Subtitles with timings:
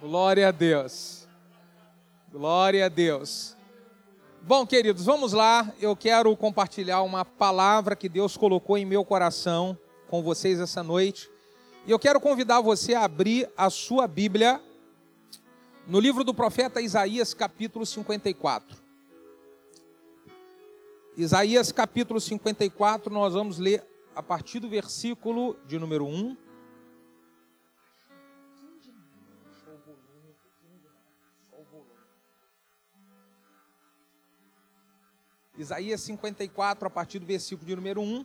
[0.00, 1.26] Glória a Deus.
[2.30, 3.56] Glória a Deus.
[4.42, 5.72] Bom, queridos, vamos lá.
[5.80, 9.76] Eu quero compartilhar uma palavra que Deus colocou em meu coração
[10.08, 11.28] com vocês essa noite.
[11.84, 14.62] E eu quero convidar você a abrir a sua Bíblia
[15.84, 18.76] no livro do profeta Isaías, capítulo 54.
[21.16, 23.84] Isaías, capítulo 54, nós vamos ler
[24.14, 26.36] a partir do versículo de número 1
[35.58, 38.24] Isaías 54, a partir do versículo de número 1.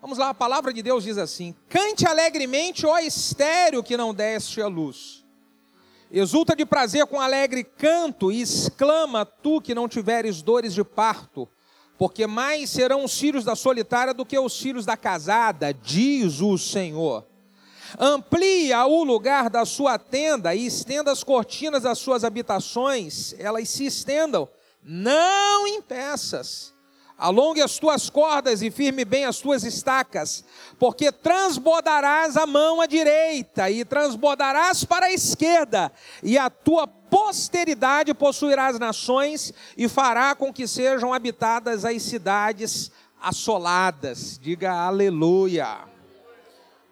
[0.00, 4.62] Vamos lá, a palavra de Deus diz assim: Cante alegremente, ó estéreo que não deste
[4.62, 5.24] a luz.
[6.08, 11.48] Exulta de prazer com alegre canto e exclama, tu que não tiveres dores de parto,
[11.98, 16.56] porque mais serão os filhos da solitária do que os filhos da casada, diz o
[16.56, 17.26] Senhor.
[17.98, 23.84] Amplia o lugar da sua tenda e estenda as cortinas das suas habitações, elas se
[23.84, 24.48] estendam
[24.82, 26.72] não impeças.
[27.20, 30.42] Alongue as tuas cordas e firme bem as tuas estacas,
[30.78, 38.14] porque transbordarás a mão à direita e transbordarás para a esquerda, e a tua posteridade
[38.14, 44.38] possuirá as nações e fará com que sejam habitadas as cidades assoladas.
[44.40, 45.90] Diga aleluia.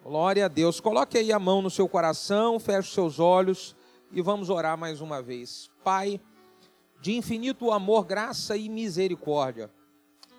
[0.03, 0.79] Glória a Deus.
[0.79, 3.75] Coloque aí a mão no seu coração, feche seus olhos
[4.11, 5.69] e vamos orar mais uma vez.
[5.83, 6.19] Pai,
[7.01, 9.71] de infinito amor, graça e misericórdia.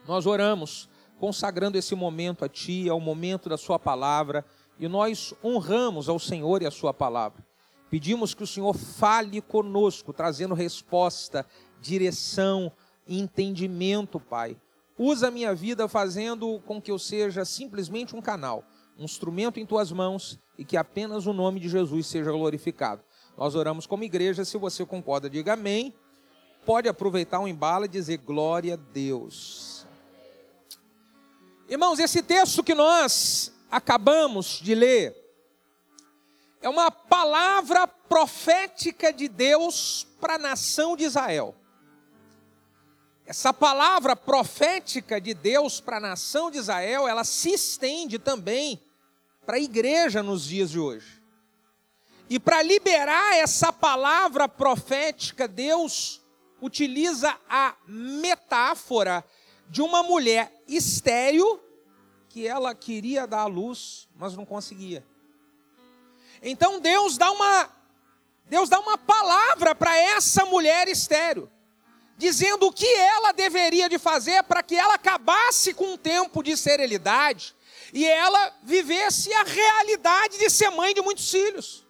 [0.06, 4.44] Nós oramos consagrando esse momento a Ti, ao momento da Sua palavra,
[4.78, 7.44] e nós honramos ao Senhor e a Sua palavra.
[7.90, 11.46] Pedimos que o Senhor fale conosco, trazendo resposta,
[11.80, 12.72] direção,
[13.06, 14.56] entendimento, Pai.
[14.98, 18.64] Usa a minha vida fazendo com que eu seja simplesmente um canal,
[18.98, 23.02] um instrumento em tuas mãos e que apenas o nome de Jesus seja glorificado.
[23.36, 25.94] Nós oramos como igreja, se você concorda, diga amém
[26.64, 29.86] pode aproveitar um embalo e dizer glória a Deus.
[31.68, 35.16] Irmãos, esse texto que nós acabamos de ler
[36.60, 41.54] é uma palavra profética de Deus para a nação de Israel.
[43.24, 48.82] Essa palavra profética de Deus para a nação de Israel, ela se estende também
[49.46, 51.22] para a igreja nos dias de hoje.
[52.28, 56.19] E para liberar essa palavra profética, Deus
[56.60, 59.24] utiliza a metáfora
[59.68, 61.60] de uma mulher estéril
[62.28, 65.04] que ela queria dar à luz, mas não conseguia.
[66.42, 67.70] Então Deus dá uma
[68.46, 71.48] Deus dá uma palavra para essa mulher estéril,
[72.16, 76.56] dizendo o que ela deveria de fazer para que ela acabasse com um tempo de
[76.56, 77.54] serenidade
[77.92, 81.86] e ela vivesse a realidade de ser mãe de muitos filhos.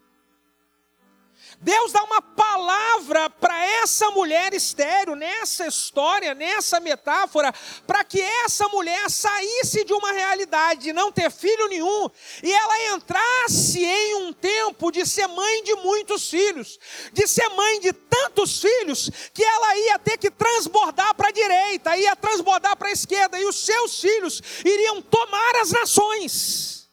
[1.63, 7.53] Deus dá uma palavra para essa mulher estéreo, nessa história, nessa metáfora,
[7.87, 12.09] para que essa mulher saísse de uma realidade de não ter filho nenhum
[12.43, 16.79] e ela entrasse em um tempo de ser mãe de muitos filhos,
[17.13, 21.95] de ser mãe de tantos filhos, que ela ia ter que transbordar para a direita,
[21.95, 26.89] ia transbordar para a esquerda, e os seus filhos iriam tomar as nações.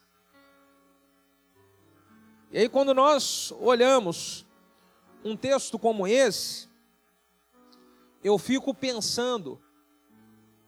[2.50, 4.46] E aí, quando nós olhamos
[5.24, 6.68] um texto como esse,
[8.22, 9.60] eu fico pensando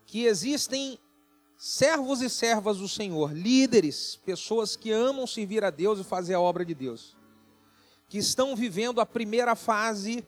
[0.07, 0.99] que existem
[1.57, 6.41] servos e servas do Senhor, líderes, pessoas que amam servir a Deus e fazer a
[6.41, 7.17] obra de Deus,
[8.09, 10.27] que estão vivendo a primeira fase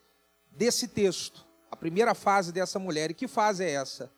[0.51, 3.11] desse texto, a primeira fase dessa mulher.
[3.11, 4.13] E que fase é essa?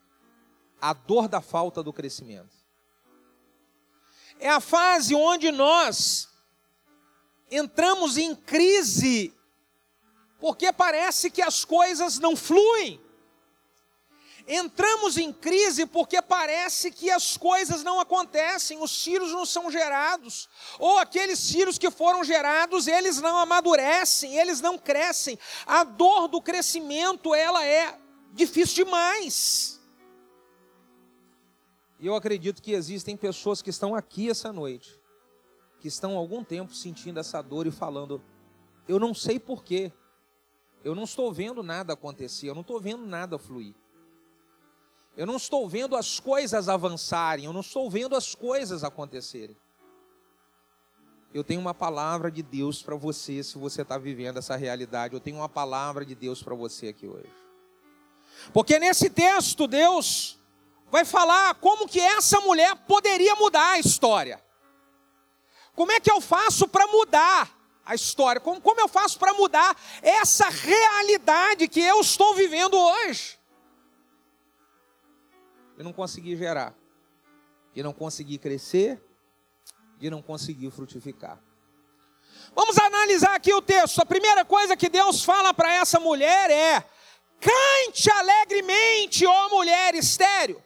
[0.81, 2.57] A dor da falta do crescimento.
[4.41, 6.29] É a fase onde nós
[7.51, 9.33] entramos em crise
[10.45, 13.01] porque parece que as coisas não fluem.
[14.47, 20.47] Entramos em crise porque parece que as coisas não acontecem, os filhos não são gerados,
[20.79, 25.39] ou aqueles filhos que foram gerados, eles não amadurecem, eles não crescem.
[25.65, 27.99] A dor do crescimento, ela é
[28.35, 29.81] difícil demais.
[31.99, 35.01] E eu acredito que existem pessoas que estão aqui essa noite,
[35.81, 38.23] que estão há algum tempo sentindo essa dor e falando:
[38.87, 39.91] eu não sei porquê,
[40.85, 43.75] eu não estou vendo nada acontecer, eu não estou vendo nada fluir.
[45.17, 49.57] Eu não estou vendo as coisas avançarem, eu não estou vendo as coisas acontecerem.
[51.33, 55.15] Eu tenho uma palavra de Deus para você, se você está vivendo essa realidade.
[55.15, 57.33] Eu tenho uma palavra de Deus para você aqui hoje.
[58.53, 60.39] Porque nesse texto, Deus
[60.91, 64.41] vai falar como que essa mulher poderia mudar a história.
[65.75, 68.41] Como é que eu faço para mudar a história?
[68.41, 73.39] Como, como eu faço para mudar essa realidade que eu estou vivendo hoje?
[75.77, 76.75] Eu não consegui gerar,
[77.75, 79.03] e não consegui crescer,
[80.01, 81.41] e não consegui frutificar.
[82.55, 84.01] Vamos analisar aqui o texto.
[84.01, 86.85] A primeira coisa que Deus fala para essa mulher é:
[87.41, 90.63] cante alegremente, ó mulher estéreo.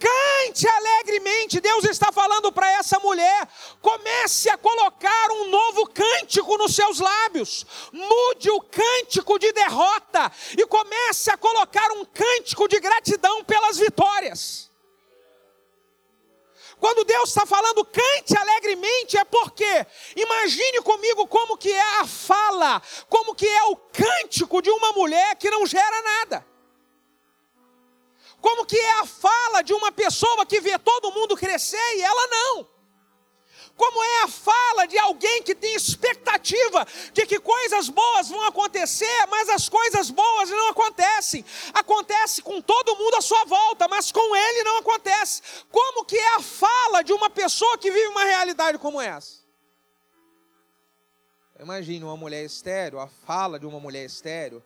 [0.00, 3.46] Cante alegremente, Deus está falando para essa mulher.
[3.82, 7.66] Comece a colocar um novo cântico nos seus lábios.
[7.92, 14.70] Mude o cântico de derrota e comece a colocar um cântico de gratidão pelas vitórias.
[16.78, 19.86] Quando Deus está falando cante alegremente, é porque
[20.16, 25.36] imagine comigo como que é a fala, como que é o cântico de uma mulher
[25.36, 26.49] que não gera nada.
[28.40, 32.26] Como que é a fala de uma pessoa que vê todo mundo crescer e ela
[32.26, 32.68] não?
[33.76, 39.26] Como é a fala de alguém que tem expectativa de que coisas boas vão acontecer,
[39.30, 41.44] mas as coisas boas não acontecem.
[41.72, 45.40] Acontece com todo mundo à sua volta, mas com ele não acontece.
[45.70, 49.40] Como que é a fala de uma pessoa que vive uma realidade como essa?
[51.58, 54.62] Imagine uma mulher estéreo, a fala de uma mulher estéreo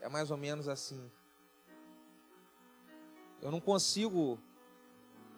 [0.00, 1.10] é mais ou menos assim.
[3.42, 4.38] Eu não consigo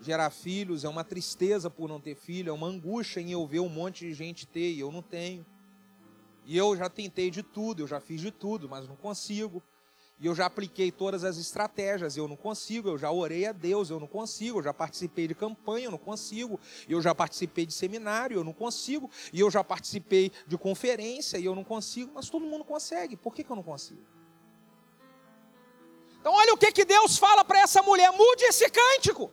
[0.00, 3.60] gerar filhos, é uma tristeza por não ter filho, é uma angústia em eu ver
[3.60, 5.44] um monte de gente ter e eu não tenho.
[6.44, 9.62] E eu já tentei de tudo, eu já fiz de tudo, mas não consigo.
[10.20, 12.88] E eu já apliquei todas as estratégias, eu não consigo.
[12.88, 14.58] Eu já orei a Deus, eu não consigo.
[14.58, 16.58] Eu já participei de campanha, eu não consigo.
[16.88, 19.08] Eu já participei de seminário, eu não consigo.
[19.32, 22.10] E eu já participei de conferência, e eu não consigo.
[22.14, 24.17] Mas todo mundo consegue, por que, que eu não consigo?
[26.20, 29.32] Então, olha o que, que Deus fala para essa mulher: mude esse cântico.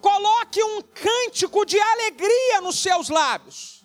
[0.00, 3.77] Coloque um cântico de alegria nos seus lábios.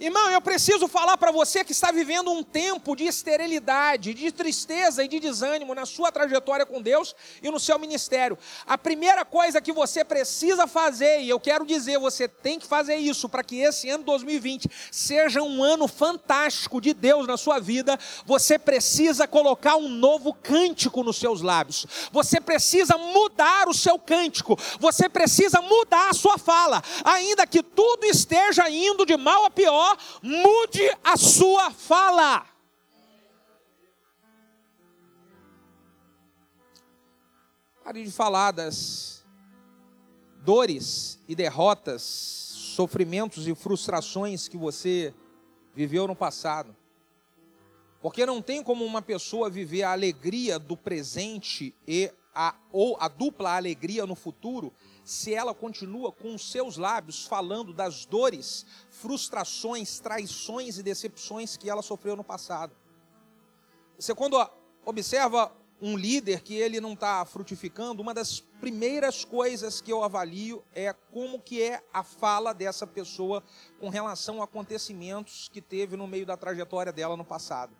[0.00, 5.04] Irmão, eu preciso falar para você que está vivendo um tempo de esterilidade, de tristeza
[5.04, 8.38] e de desânimo na sua trajetória com Deus e no seu ministério.
[8.66, 12.96] A primeira coisa que você precisa fazer, e eu quero dizer, você tem que fazer
[12.96, 17.98] isso para que esse ano 2020 seja um ano fantástico de Deus na sua vida,
[18.24, 21.84] você precisa colocar um novo cântico nos seus lábios.
[22.10, 24.58] Você precisa mudar o seu cântico.
[24.78, 29.89] Você precisa mudar a sua fala, ainda que tudo esteja indo de mal a pior
[30.22, 32.46] mude a sua fala.
[37.84, 39.24] Pare de falar das
[40.44, 45.14] dores e derrotas, sofrimentos e frustrações que você
[45.74, 46.76] viveu no passado.
[48.00, 53.08] Porque não tem como uma pessoa viver a alegria do presente e a, ou a
[53.08, 54.72] dupla alegria no futuro
[55.10, 61.68] se ela continua com os seus lábios falando das dores, frustrações, traições e decepções que
[61.68, 62.76] ela sofreu no passado.
[63.98, 64.38] Você, quando
[64.84, 65.50] observa
[65.82, 70.92] um líder que ele não está frutificando, uma das primeiras coisas que eu avalio é
[70.92, 73.42] como que é a fala dessa pessoa
[73.80, 77.76] com relação a acontecimentos que teve no meio da trajetória dela no passado.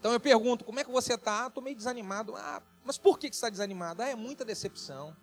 [0.00, 1.46] Então eu pergunto, como é que você está?
[1.46, 2.34] Estou meio desanimado.
[2.34, 4.02] Ah, mas por que, que você está desanimado?
[4.02, 5.16] Ah, é muita decepção.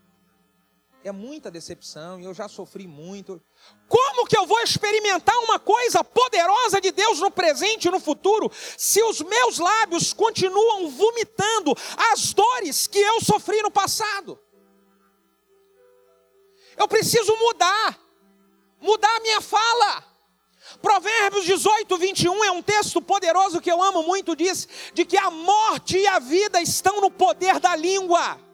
[1.02, 3.42] É muita decepção e eu já sofri muito.
[3.88, 8.52] Como que eu vou experimentar uma coisa poderosa de Deus no presente e no futuro
[8.78, 11.74] se os meus lábios continuam vomitando
[12.12, 14.38] as dores que eu sofri no passado?
[16.76, 17.98] Eu preciso mudar,
[18.82, 20.04] mudar a minha fala.
[20.82, 25.32] Provérbios 18, 21 é um texto poderoso que eu amo muito, diz de que a
[25.32, 28.49] morte e a vida estão no poder da língua.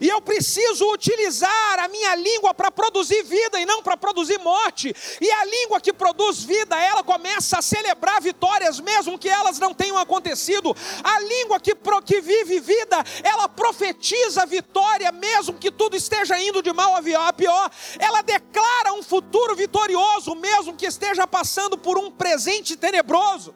[0.00, 4.94] E eu preciso utilizar a minha língua para produzir vida e não para produzir morte.
[5.20, 9.74] E a língua que produz vida, ela começa a celebrar vitórias, mesmo que elas não
[9.74, 10.76] tenham acontecido.
[11.02, 16.72] A língua que, que vive vida, ela profetiza vitória, mesmo que tudo esteja indo de
[16.72, 17.70] mal a pior.
[17.98, 23.54] Ela declara um futuro vitorioso, mesmo que esteja passando por um presente tenebroso.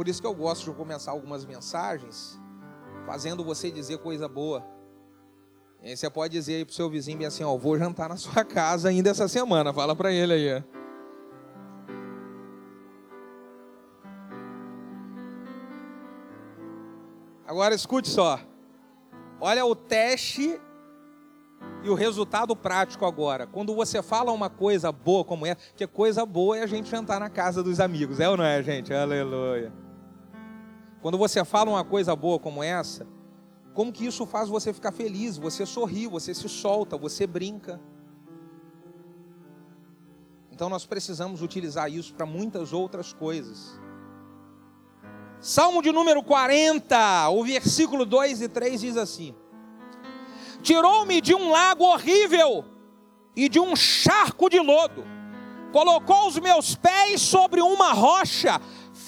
[0.00, 2.40] Por isso que eu gosto de começar algumas mensagens
[3.04, 4.64] fazendo você dizer coisa boa.
[5.82, 8.42] E aí você pode dizer aí pro seu vizinho assim, ó, vou jantar na sua
[8.42, 9.74] casa ainda essa semana.
[9.74, 10.64] Fala para ele aí.
[17.46, 18.40] Agora escute só.
[19.38, 20.58] Olha o teste
[21.84, 23.46] e o resultado prático agora.
[23.46, 27.20] Quando você fala uma coisa boa como essa, que coisa boa é a gente jantar
[27.20, 28.94] na casa dos amigos, é ou não é, gente?
[28.94, 29.89] Aleluia.
[31.00, 33.06] Quando você fala uma coisa boa como essa,
[33.74, 37.80] como que isso faz você ficar feliz, você sorri, você se solta, você brinca.
[40.50, 43.80] Então nós precisamos utilizar isso para muitas outras coisas.
[45.40, 49.34] Salmo de número 40, o versículo 2 e 3 diz assim:
[50.60, 52.62] Tirou-me de um lago horrível
[53.34, 55.02] e de um charco de lodo,
[55.72, 58.60] colocou os meus pés sobre uma rocha,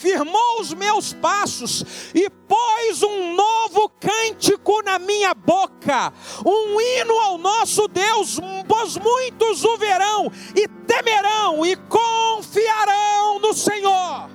[0.03, 6.13] firmou os meus passos e pôs um novo cântico na minha boca,
[6.45, 14.29] um hino ao nosso Deus, pois muitos o verão e temerão e confiarão no Senhor.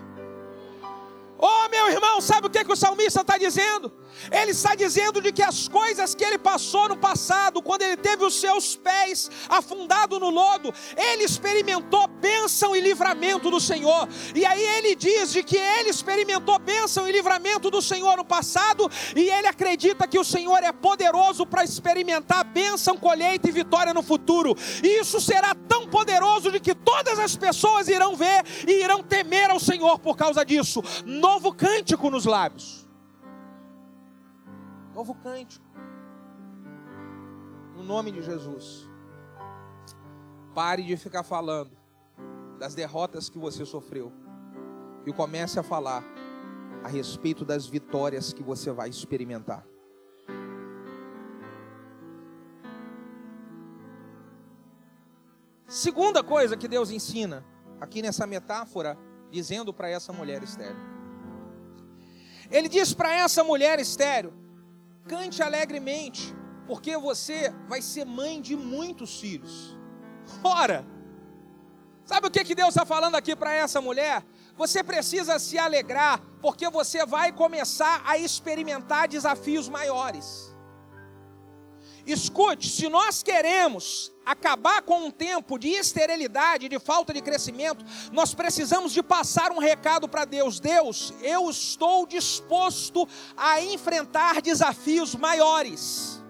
[1.38, 3.92] Oh, meu irmão, sabe o que, que o salmista está dizendo?
[4.32, 8.26] Ele está dizendo de que as coisas que ele passou no passado, quando ele teve
[8.26, 14.08] os seus pés afundados no lodo, ele experimentou bênção e livramento do Senhor.
[14.36, 18.90] E aí ele diz de que ele experimentou bênção e livramento do Senhor no passado,
[19.16, 24.02] e ele acredita que o Senhor é poderoso para experimentar bênção, colheita e vitória no
[24.02, 24.56] futuro.
[24.84, 29.50] E isso será tão poderoso de que todas as pessoas irão ver e irão temer
[29.50, 30.84] ao Senhor por causa disso.
[31.06, 32.87] Novo cântico nos lábios
[34.98, 35.64] novo cântico.
[37.76, 38.90] No nome de Jesus.
[40.56, 41.70] Pare de ficar falando
[42.58, 44.12] das derrotas que você sofreu
[45.06, 46.04] e comece a falar
[46.84, 49.64] a respeito das vitórias que você vai experimentar.
[55.68, 57.46] Segunda coisa que Deus ensina
[57.80, 58.98] aqui nessa metáfora,
[59.30, 60.98] dizendo para essa mulher estéreo.
[62.50, 64.47] Ele diz para essa mulher estéreo
[65.08, 66.36] Cante alegremente,
[66.66, 69.78] porque você vai ser mãe de muitos filhos.
[70.44, 70.86] Ora,
[72.06, 74.24] sabe o que, que Deus está falando aqui para essa mulher?
[74.58, 80.57] Você precisa se alegrar, porque você vai começar a experimentar desafios maiores.
[82.14, 88.34] Escute, se nós queremos acabar com um tempo de esterilidade, de falta de crescimento, nós
[88.34, 90.60] precisamos de passar um recado para Deus.
[90.60, 96.22] Deus, eu estou disposto a enfrentar desafios maiores.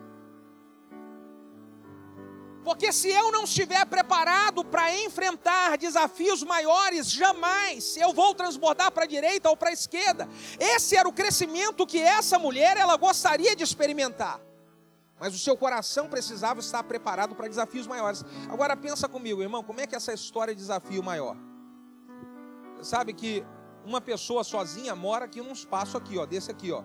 [2.64, 9.06] Porque se eu não estiver preparado para enfrentar desafios maiores, jamais eu vou transbordar para
[9.06, 10.28] a direita ou para a esquerda.
[10.60, 14.42] Esse era o crescimento que essa mulher ela gostaria de experimentar.
[15.20, 18.24] Mas o seu coração precisava estar preparado para desafios maiores.
[18.50, 21.36] Agora pensa comigo, irmão, como é que é essa história de desafio maior?
[22.78, 23.46] Você sabe que
[23.84, 26.84] uma pessoa sozinha mora aqui num espaço aqui, ó, desse aqui, ó.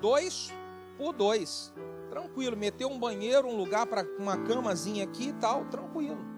[0.00, 0.52] Dois
[0.96, 1.72] por dois.
[2.10, 6.31] Tranquilo, meteu um banheiro, um lugar para uma camazinha aqui e tal, tranquilo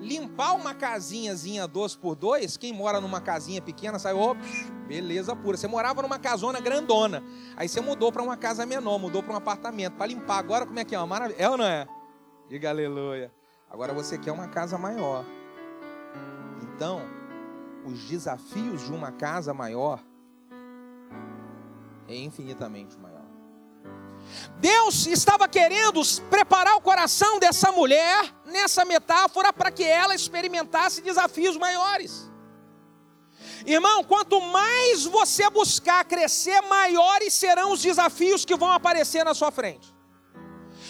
[0.00, 5.56] limpar uma casinhazinha dois por dois, quem mora numa casinha pequena sai, ops, beleza pura.
[5.56, 7.22] Você morava numa casona grandona,
[7.56, 10.38] aí você mudou para uma casa menor, mudou para um apartamento para limpar.
[10.38, 10.98] Agora como é que é?
[10.98, 11.36] Uma maravilha.
[11.38, 11.86] É ou não é?
[12.48, 13.32] Diga aleluia.
[13.70, 15.24] Agora você quer uma casa maior.
[16.62, 17.00] Então,
[17.84, 20.00] os desafios de uma casa maior
[22.08, 23.15] é infinitamente maior.
[24.58, 31.56] Deus estava querendo preparar o coração dessa mulher nessa metáfora para que ela experimentasse desafios
[31.56, 32.30] maiores.
[33.66, 39.50] Irmão, quanto mais você buscar crescer, maiores serão os desafios que vão aparecer na sua
[39.50, 39.94] frente.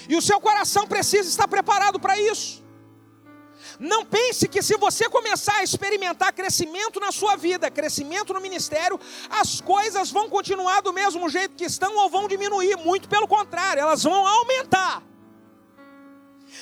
[0.09, 2.66] E o seu coração precisa estar preparado para isso.
[3.79, 8.99] Não pense que se você começar a experimentar crescimento na sua vida, crescimento no ministério,
[9.31, 12.77] as coisas vão continuar do mesmo jeito que estão ou vão diminuir.
[12.79, 15.03] Muito pelo contrário, elas vão aumentar.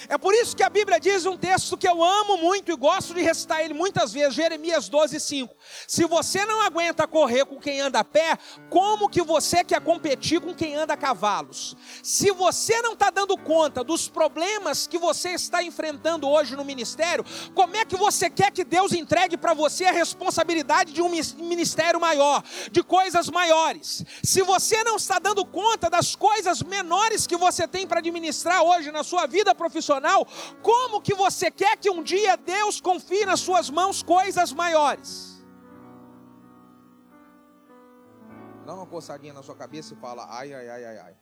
[0.08, 3.14] É por isso que a Bíblia diz um texto que eu amo muito e gosto
[3.14, 5.54] de recitar ele muitas vezes, Jeremias 12, 5.
[5.86, 10.40] Se você não aguenta correr com quem anda a pé, como que você quer competir
[10.40, 11.76] com quem anda a cavalos?
[12.02, 17.24] Se você não está dando conta dos problemas que você está enfrentando hoje no ministério,
[17.54, 22.00] como é que você quer que Deus entregue para você a responsabilidade de um ministério
[22.00, 24.04] maior, de coisas maiores?
[24.22, 28.90] Se você não está dando conta das coisas menores que você tem para administrar hoje
[28.90, 29.83] na sua vida profissional,
[30.62, 35.34] como que você quer que um dia Deus confie nas suas mãos coisas maiores?
[38.64, 41.14] Dá uma coçadinha na sua cabeça e fala: ai, ai, ai, ai, ai.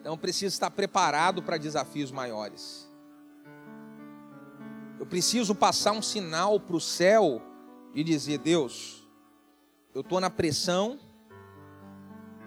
[0.00, 2.88] Então preciso estar preparado para desafios maiores.
[4.98, 7.42] Eu preciso passar um sinal para o céu
[7.94, 9.06] e dizer: Deus,
[9.94, 10.98] eu estou na pressão,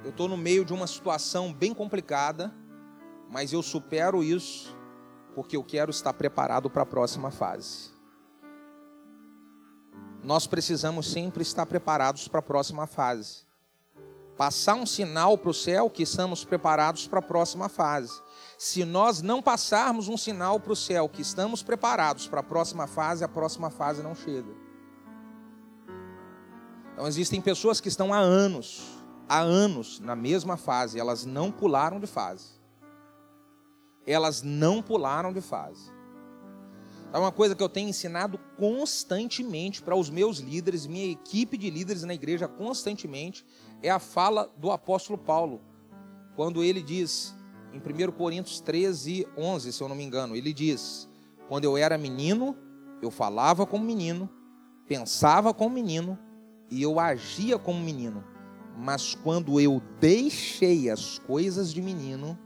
[0.03, 2.53] eu estou no meio de uma situação bem complicada,
[3.29, 4.75] mas eu supero isso
[5.33, 7.91] porque eu quero estar preparado para a próxima fase.
[10.23, 13.39] nós precisamos sempre estar preparados para a próxima fase.
[14.37, 18.21] Passar um sinal para o céu que estamos preparados para a próxima fase.
[18.57, 22.87] Se nós não passarmos um sinal para o céu que estamos preparados para a próxima
[22.87, 24.51] fase, a próxima fase não chega.
[26.93, 29.00] Então existem pessoas que estão há anos,
[29.31, 32.59] há anos na mesma fase, elas não pularam de fase.
[34.05, 35.89] Elas não pularam de fase.
[37.13, 41.69] É uma coisa que eu tenho ensinado constantemente para os meus líderes, minha equipe de
[41.69, 43.45] líderes na igreja constantemente,
[43.81, 45.61] é a fala do apóstolo Paulo,
[46.35, 47.33] quando ele diz,
[47.71, 51.07] em 1 Coríntios 13, 11, se eu não me engano, ele diz:
[51.47, 52.57] Quando eu era menino,
[53.01, 54.29] eu falava como menino,
[54.87, 56.19] pensava como menino
[56.69, 58.23] e eu agia como menino,
[58.77, 62.37] mas quando eu deixei as coisas de menino,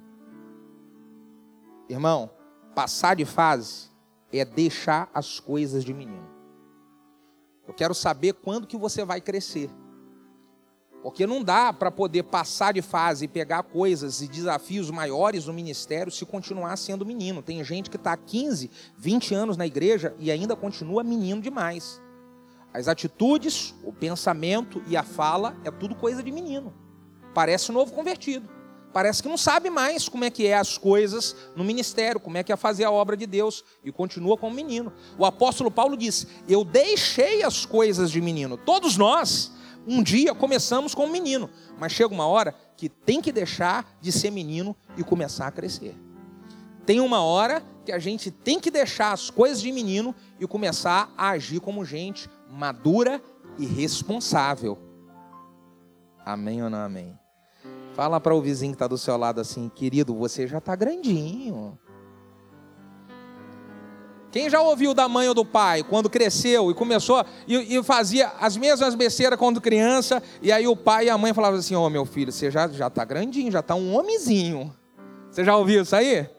[1.89, 2.29] irmão,
[2.73, 3.89] passar de fase
[4.31, 6.27] é deixar as coisas de menino.
[7.67, 9.69] Eu quero saber quando que você vai crescer.
[11.01, 15.53] Porque não dá para poder passar de fase e pegar coisas e desafios maiores no
[15.53, 17.43] ministério se continuar sendo menino.
[17.43, 22.01] Tem gente que está 15, 20 anos na igreja e ainda continua menino demais.
[22.75, 26.73] As atitudes, o pensamento e a fala é tudo coisa de menino.
[27.33, 28.55] Parece novo convertido
[28.95, 32.43] parece que não sabe mais como é que é as coisas no ministério, como é
[32.43, 34.93] que é fazer a obra de Deus, e continua como menino.
[35.17, 38.55] O apóstolo Paulo disse: Eu deixei as coisas de menino.
[38.55, 39.51] Todos nós,
[39.85, 44.31] um dia, começamos como menino, mas chega uma hora que tem que deixar de ser
[44.31, 45.93] menino e começar a crescer.
[46.85, 51.13] Tem uma hora que a gente tem que deixar as coisas de menino e começar
[51.17, 53.21] a agir como gente madura
[53.57, 54.77] e responsável.
[56.25, 57.17] Amém ou não amém?
[57.93, 61.77] Fala para o vizinho que está do seu lado assim, querido, você já está grandinho.
[64.31, 68.33] Quem já ouviu da mãe ou do pai quando cresceu e começou e, e fazia
[68.37, 71.85] as mesmas besteiras quando criança, e aí o pai e a mãe falavam assim: Ô
[71.85, 74.75] oh, meu filho, você já está tá grandinho, já está um homenzinho.
[75.31, 76.29] Você já ouviu isso aí?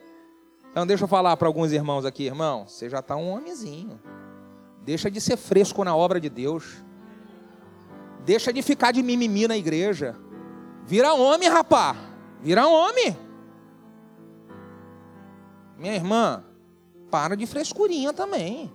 [0.69, 3.99] Então deixa eu falar para alguns irmãos aqui, irmão, você já está um homenzinho.
[4.87, 6.63] Deixa de ser fresco na obra de Deus.
[8.23, 10.15] Deixa de ficar de mimimi na igreja.
[10.85, 11.93] Vira homem, rapá.
[12.41, 13.17] Vira homem.
[15.77, 16.41] Minha irmã,
[17.11, 18.71] para de frescurinha também.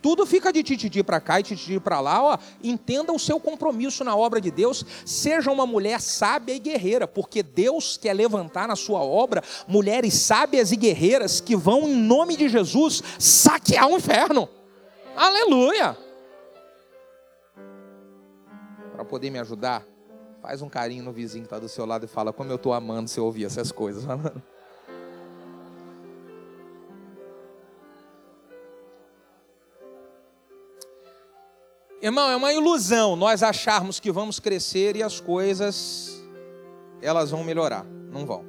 [0.00, 2.22] Tudo fica de tititi para cá e tititi para lá.
[2.22, 4.82] Ó, entenda o seu compromisso na obra de Deus.
[5.04, 10.72] Seja uma mulher sábia e guerreira, porque Deus quer levantar na sua obra mulheres sábias
[10.72, 14.48] e guerreiras que vão, em nome de Jesus, saquear o inferno.
[15.16, 15.96] Aleluia!
[18.92, 19.84] Para poder me ajudar,
[20.40, 22.72] Faz um carinho no vizinho que está do seu lado e fala como eu estou
[22.72, 24.04] amando você ouvir essas coisas.
[32.00, 36.24] Irmão, é uma ilusão nós acharmos que vamos crescer e as coisas
[37.02, 37.84] elas vão melhorar.
[37.84, 38.46] Não vão.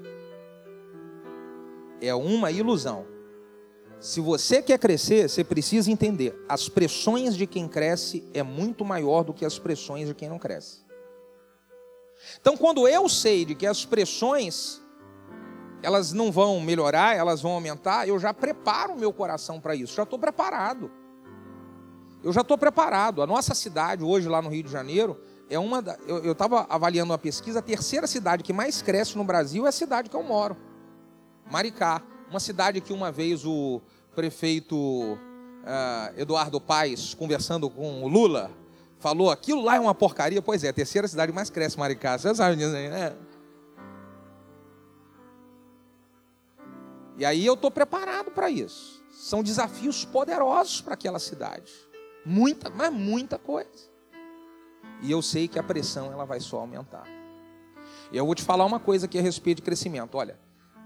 [1.99, 3.05] É uma ilusão.
[4.01, 9.23] Se você quer crescer, você precisa entender, as pressões de quem cresce é muito maior
[9.23, 10.83] do que as pressões de quem não cresce.
[12.39, 14.81] Então, quando eu sei de que as pressões
[15.83, 19.95] elas não vão melhorar, elas vão aumentar, eu já preparo o meu coração para isso,
[19.95, 20.91] já estou preparado.
[22.23, 23.21] Eu já estou preparado.
[23.21, 25.81] A nossa cidade, hoje, lá no Rio de Janeiro, é uma.
[25.81, 29.69] Da, eu estava avaliando uma pesquisa, a terceira cidade que mais cresce no Brasil é
[29.69, 30.57] a cidade que eu moro.
[31.51, 32.01] Maricá.
[32.31, 33.81] Uma cidade que uma vez o
[34.15, 35.17] prefeito uh,
[36.15, 38.49] Eduardo Paes, conversando com o Lula,
[38.99, 40.41] falou, aquilo lá é uma porcaria.
[40.41, 42.17] Pois é, a terceira cidade mais cresce, Maricá.
[42.17, 43.17] Você sabe disso aí, né?
[47.17, 49.03] E aí eu estou preparado para isso.
[49.11, 51.69] São desafios poderosos para aquela cidade.
[52.25, 53.91] Muita, mas muita coisa.
[55.01, 57.03] E eu sei que a pressão ela vai só aumentar.
[58.09, 60.15] E eu vou te falar uma coisa aqui a respeito de crescimento.
[60.15, 60.39] Olha,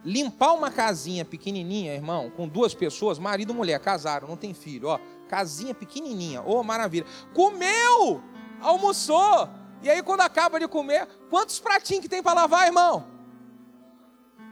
[0.06, 4.88] limpar uma casinha pequenininha, irmão, com duas pessoas, marido e mulher, casaram, não tem filho,
[4.88, 6.42] ó, Casinha pequenininha.
[6.46, 7.06] Oh, maravilha.
[7.34, 8.22] Comeu!
[8.62, 9.50] Almoçou!
[9.82, 13.06] E aí, quando acaba de comer, quantos pratinhos que tem para lavar, irmão?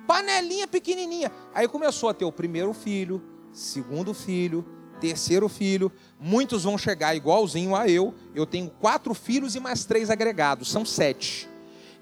[0.07, 1.31] Panelinha pequenininha.
[1.53, 4.65] Aí começou a ter o primeiro filho, segundo filho,
[4.99, 5.91] terceiro filho.
[6.19, 8.13] Muitos vão chegar igualzinho a eu.
[8.35, 10.69] Eu tenho quatro filhos e mais três agregados.
[10.69, 11.49] São sete.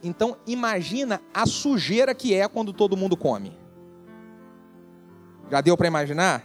[0.04, 3.56] Então, imagina a sujeira que é quando todo mundo come.
[5.50, 6.44] Já deu para imaginar?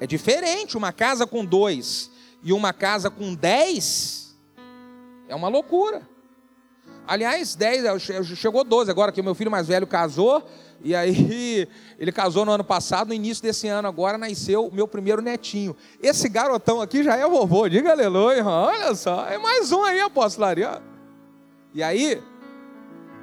[0.00, 2.10] É diferente uma casa com dois
[2.42, 4.36] e uma casa com dez.
[5.28, 6.02] É uma loucura.
[7.06, 8.02] Aliás, 10,
[8.36, 10.48] chegou 12 agora que o meu filho mais velho casou,
[10.82, 14.86] e aí ele casou no ano passado, no início desse ano agora nasceu o meu
[14.86, 15.76] primeiro netinho.
[16.00, 20.46] Esse garotão aqui já é vovô, diga aleluia, olha só, é mais um aí, apóstolo
[20.46, 20.91] Ariano.
[21.74, 22.22] E aí,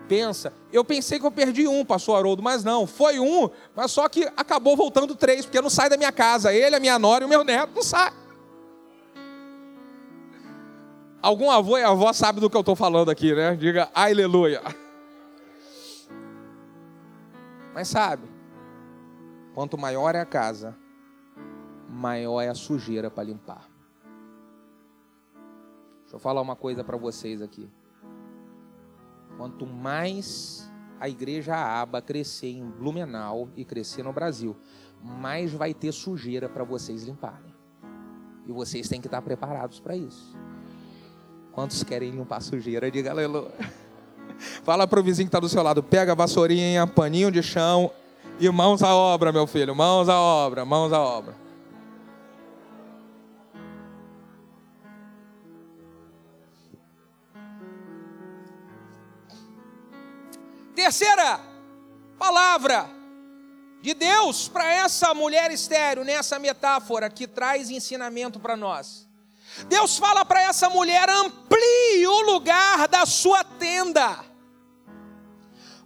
[0.08, 4.10] pensa, eu pensei que eu perdi um, pastor Haroldo, mas não, foi um, mas só
[4.10, 7.28] que acabou voltando três, porque não sai da minha casa, ele, a minha nora e
[7.28, 8.12] o meu neto não sai.
[11.22, 13.56] Algum avô e avó sabe do que eu estou falando aqui, né?
[13.56, 14.62] Diga aleluia.
[17.74, 18.28] Mas sabe,
[19.54, 20.76] quanto maior é a casa,
[21.88, 23.70] maior é a sujeira para limpar.
[26.02, 27.70] Deixa eu falar uma coisa para vocês aqui.
[29.40, 34.54] Quanto mais a igreja aba crescer em Blumenau e crescer no Brasil,
[35.02, 37.56] mais vai ter sujeira para vocês limparem.
[38.46, 40.36] E vocês têm que estar preparados para isso.
[41.54, 42.92] Quantos querem limpar sujeira?
[42.92, 43.54] Diga aleluia.
[44.62, 47.90] Fala para o vizinho que está do seu lado, pega a vassourinha, paninho de chão
[48.42, 51.34] e mãos à obra, meu filho, mãos à obra, mãos à obra.
[60.90, 61.40] Terceira
[62.18, 62.90] palavra
[63.80, 69.08] de Deus para essa mulher estéreo, nessa metáfora que traz ensinamento para nós.
[69.68, 74.26] Deus fala para essa mulher: amplie o lugar da sua tenda.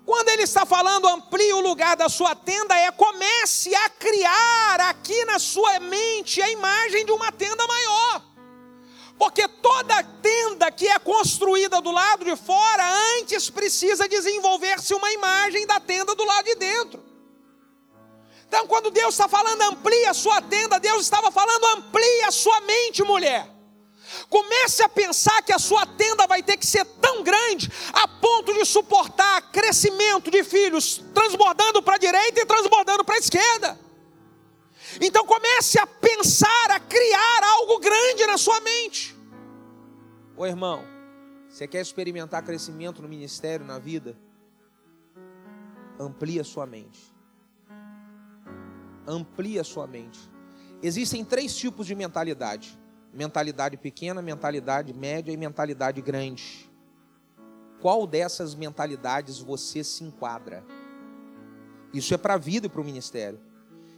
[0.06, 5.26] Quando ele está falando amplie o lugar da sua tenda, é comece a criar aqui
[5.26, 8.33] na sua mente a imagem de uma tenda maior.
[9.24, 12.84] Porque toda tenda que é construída do lado de fora,
[13.18, 17.02] antes precisa desenvolver-se uma imagem da tenda do lado de dentro.
[18.46, 22.60] Então, quando Deus está falando amplie a sua tenda, Deus estava falando amplie a sua
[22.62, 23.50] mente, mulher.
[24.30, 28.54] Comece a pensar que a sua tenda vai ter que ser tão grande a ponto
[28.54, 33.80] de suportar crescimento de filhos transbordando para a direita e transbordando para a esquerda.
[35.00, 39.12] Então comece a pensar, a criar algo grande na sua mente.
[40.36, 40.84] Ô irmão,
[41.48, 44.17] você quer experimentar crescimento no ministério, na vida?
[46.00, 47.13] Amplie a sua mente.
[49.08, 50.19] Amplie a sua mente.
[50.82, 52.78] Existem três tipos de mentalidade
[53.13, 56.69] mentalidade pequena, mentalidade média e mentalidade grande.
[57.80, 60.63] Qual dessas mentalidades você se enquadra?
[61.93, 63.39] Isso é para a vida e para o ministério.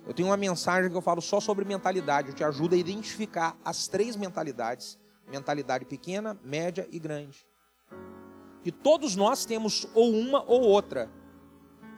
[0.05, 3.57] Eu tenho uma mensagem que eu falo só sobre mentalidade, eu te ajudo a identificar
[3.63, 7.45] as três mentalidades: mentalidade pequena, média e grande.
[8.63, 11.09] E todos nós temos ou uma ou outra.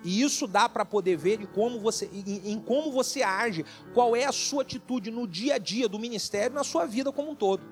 [0.03, 4.15] E isso dá para poder ver de como você, em, em, como você age, qual
[4.15, 7.35] é a sua atitude no dia a dia do ministério, na sua vida como um
[7.35, 7.63] todo.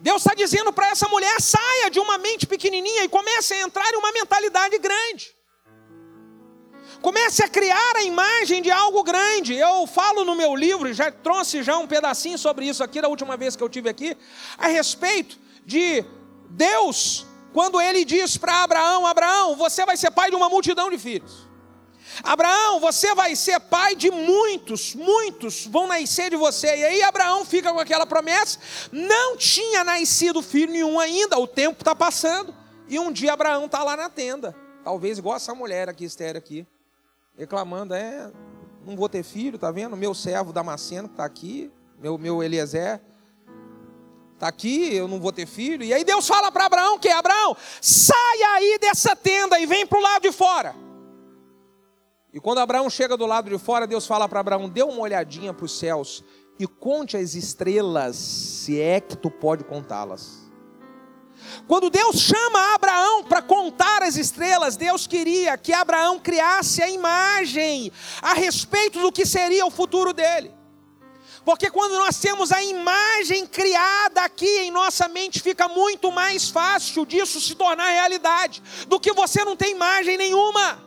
[0.00, 3.88] Deus está dizendo para essa mulher: saia de uma mente pequenininha e comece a entrar
[3.92, 5.37] em uma mentalidade grande.
[7.00, 9.54] Comece a criar a imagem de algo grande.
[9.54, 13.36] Eu falo no meu livro, já trouxe já um pedacinho sobre isso aqui da última
[13.36, 14.16] vez que eu tive aqui,
[14.56, 16.04] a respeito de
[16.50, 20.98] Deus quando ele diz para Abraão: Abraão, você vai ser pai de uma multidão de
[20.98, 21.48] filhos.
[22.22, 26.66] Abraão, você vai ser pai de muitos, muitos vão nascer de você.
[26.66, 28.58] E aí Abraão fica com aquela promessa.
[28.90, 32.54] Não tinha nascido filho nenhum ainda, o tempo está passando.
[32.88, 36.66] E um dia Abraão está lá na tenda, talvez igual essa mulher aqui, estéreo aqui,
[37.38, 38.30] reclamando: é,
[38.84, 39.96] não vou ter filho, tá vendo?
[39.96, 43.00] Meu servo Damasceno está aqui, meu, meu Eliezer
[44.38, 45.82] Está aqui, eu não vou ter filho.
[45.82, 49.98] E aí Deus fala para Abraão que Abraão, saia aí dessa tenda e vem para
[49.98, 50.76] o lado de fora.
[52.32, 55.52] E quando Abraão chega do lado de fora, Deus fala para Abraão: dê uma olhadinha
[55.52, 56.22] para os céus
[56.56, 60.47] e conte as estrelas, se é que tu pode contá-las.
[61.66, 67.92] Quando Deus chama Abraão para contar as estrelas, Deus queria que Abraão criasse a imagem
[68.22, 70.58] a respeito do que seria o futuro dele.
[71.44, 77.06] Porque quando nós temos a imagem criada aqui em nossa mente, fica muito mais fácil
[77.06, 80.86] disso se tornar realidade, do que você não tem imagem nenhuma.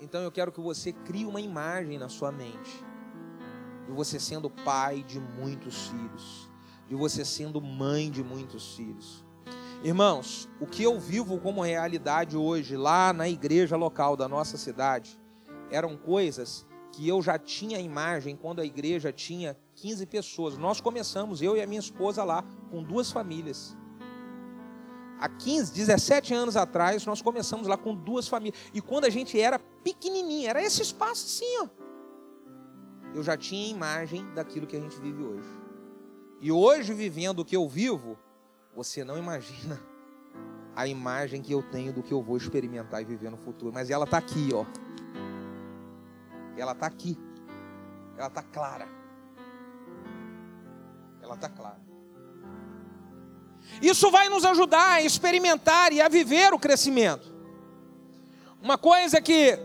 [0.00, 2.84] Então eu quero que você crie uma imagem na sua mente,
[3.86, 6.45] de você sendo pai de muitos filhos,
[6.88, 9.24] de você sendo mãe de muitos filhos.
[9.82, 15.20] Irmãos, o que eu vivo como realidade hoje, lá na igreja local da nossa cidade,
[15.70, 20.56] eram coisas que eu já tinha imagem quando a igreja tinha 15 pessoas.
[20.56, 23.76] Nós começamos, eu e a minha esposa lá, com duas famílias.
[25.20, 28.58] Há 15, 17 anos atrás, nós começamos lá com duas famílias.
[28.72, 31.68] E quando a gente era pequenininho, era esse espaço assim, ó.
[33.14, 35.65] Eu já tinha imagem daquilo que a gente vive hoje.
[36.40, 38.18] E hoje, vivendo o que eu vivo,
[38.74, 39.80] você não imagina
[40.74, 43.72] a imagem que eu tenho do que eu vou experimentar e viver no futuro.
[43.72, 44.66] Mas ela está aqui, ó.
[46.56, 47.18] Ela está aqui.
[48.16, 48.86] Ela está clara.
[51.22, 51.80] Ela está clara.
[53.80, 57.34] Isso vai nos ajudar a experimentar e a viver o crescimento.
[58.60, 59.58] Uma coisa que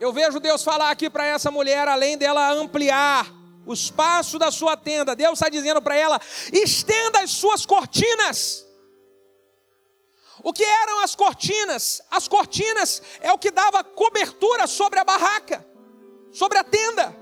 [0.00, 3.37] eu vejo Deus falar aqui para essa mulher, além dela ampliar
[3.68, 6.18] o espaço da sua tenda, Deus está dizendo para ela:
[6.50, 8.66] estenda as suas cortinas.
[10.42, 12.00] O que eram as cortinas?
[12.10, 15.66] As cortinas é o que dava cobertura sobre a barraca,
[16.32, 17.14] sobre a tenda.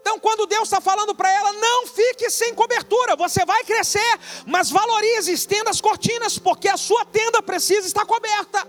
[0.00, 4.70] Então, quando Deus está falando para ela, não fique sem cobertura, você vai crescer, mas
[4.70, 8.66] valorize, estenda as cortinas, porque a sua tenda precisa estar coberta.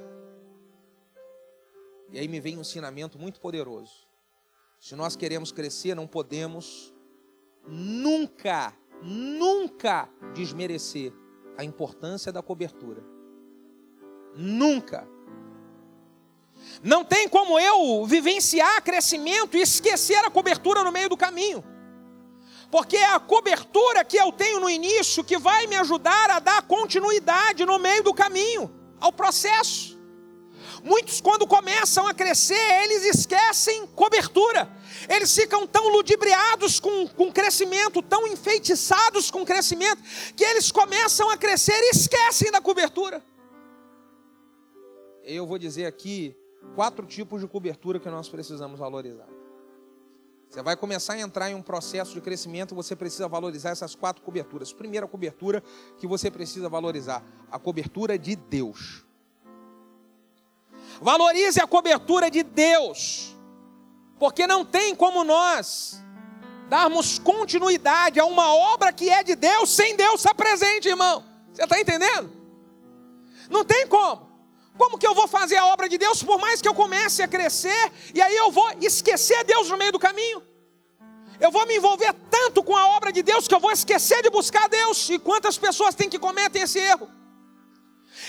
[2.12, 4.09] E aí me vem um ensinamento muito poderoso.
[4.80, 6.94] Se nós queremos crescer, não podemos
[7.68, 11.14] nunca, nunca desmerecer
[11.58, 13.04] a importância da cobertura.
[14.34, 15.06] Nunca.
[16.82, 21.62] Não tem como eu vivenciar crescimento e esquecer a cobertura no meio do caminho.
[22.72, 26.62] Porque é a cobertura que eu tenho no início que vai me ajudar a dar
[26.62, 29.99] continuidade no meio do caminho, ao processo.
[30.84, 34.70] Muitos, quando começam a crescer, eles esquecem cobertura.
[35.08, 40.02] Eles ficam tão ludibriados com, com crescimento, tão enfeitiçados com crescimento,
[40.36, 43.24] que eles começam a crescer e esquecem da cobertura.
[45.24, 46.36] Eu vou dizer aqui
[46.76, 49.28] quatro tipos de cobertura que nós precisamos valorizar.
[50.50, 54.24] Você vai começar a entrar em um processo de crescimento, você precisa valorizar essas quatro
[54.24, 54.74] coberturas.
[54.74, 55.62] Primeira cobertura
[56.00, 59.06] que você precisa valorizar, a cobertura de Deus.
[61.02, 63.36] Valorize a cobertura de Deus,
[64.20, 66.02] porque não tem como nós
[66.68, 71.24] darmos continuidade a uma obra que é de Deus sem Deus estar presente, irmão.
[71.54, 72.32] Você está entendendo?
[73.50, 74.30] Não tem como.
[74.78, 77.28] Como que eu vou fazer a obra de Deus por mais que eu comece a
[77.28, 80.42] crescer e aí eu vou esquecer Deus no meio do caminho?
[81.40, 84.30] Eu vou me envolver tanto com a obra de Deus que eu vou esquecer de
[84.30, 85.10] buscar Deus.
[85.10, 87.10] E quantas pessoas têm que cometem esse erro?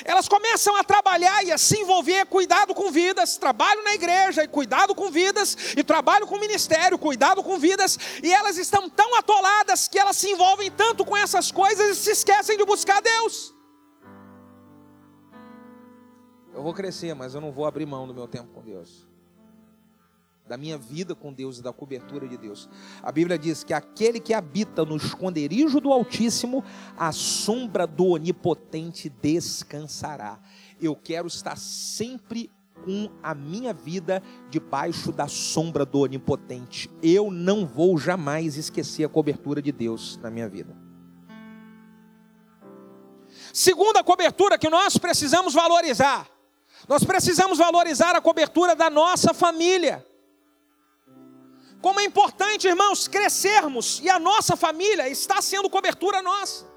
[0.04, 4.48] Elas começam a trabalhar e a se envolver, cuidado com vidas, trabalho na igreja e
[4.48, 9.88] cuidado com vidas, e trabalho com ministério, cuidado com vidas, e elas estão tão atoladas
[9.88, 13.54] que elas se envolvem tanto com essas coisas e se esquecem de buscar Deus.
[16.52, 19.10] Eu vou crescer, mas eu não vou abrir mão do meu tempo com Deus
[20.50, 22.68] da minha vida com Deus e da cobertura de Deus.
[23.04, 26.64] A Bíblia diz que aquele que habita no esconderijo do Altíssimo,
[26.98, 30.40] a sombra do Onipotente descansará.
[30.82, 32.50] Eu quero estar sempre
[32.84, 36.90] com a minha vida debaixo da sombra do Onipotente.
[37.00, 40.76] Eu não vou jamais esquecer a cobertura de Deus na minha vida.
[43.52, 46.26] Segunda cobertura que nós precisamos valorizar.
[46.88, 50.04] Nós precisamos valorizar a cobertura da nossa família.
[51.80, 56.68] Como é importante, irmãos, crescermos e a nossa família está sendo cobertura nossa.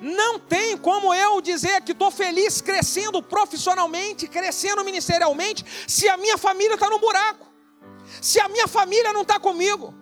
[0.00, 6.38] Não tem como eu dizer que estou feliz crescendo profissionalmente, crescendo ministerialmente, se a minha
[6.38, 7.46] família está no buraco,
[8.22, 9.92] se a minha família não está comigo.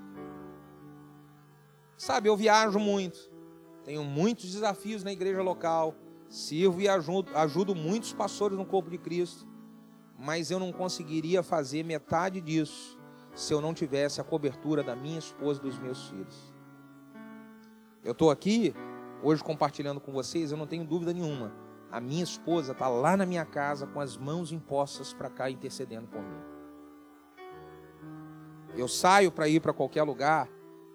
[1.96, 3.18] Sabe, eu viajo muito,
[3.82, 5.94] tenho muitos desafios na igreja local,
[6.28, 9.48] sirvo e ajudo, ajudo muitos pastores no corpo de Cristo,
[10.18, 12.97] mas eu não conseguiria fazer metade disso
[13.38, 16.52] se eu não tivesse a cobertura da minha esposa e dos meus filhos.
[18.02, 18.74] Eu estou aqui
[19.22, 21.52] hoje compartilhando com vocês, eu não tenho dúvida nenhuma.
[21.88, 26.08] A minha esposa está lá na minha casa com as mãos impostas para cá intercedendo
[26.08, 26.40] por mim.
[28.74, 30.48] Eu saio para ir para qualquer lugar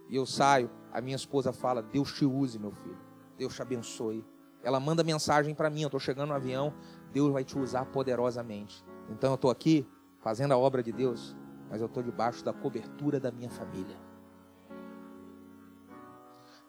[0.10, 3.00] e eu saio, a minha esposa fala: Deus te use, meu filho.
[3.38, 4.26] Deus te abençoe.
[4.62, 6.74] Ela manda mensagem para mim, eu estou chegando no avião,
[7.14, 8.84] Deus vai te usar poderosamente.
[9.10, 9.88] Então eu estou aqui
[10.20, 11.38] fazendo a obra de Deus
[11.74, 13.98] mas eu estou debaixo da cobertura da minha família.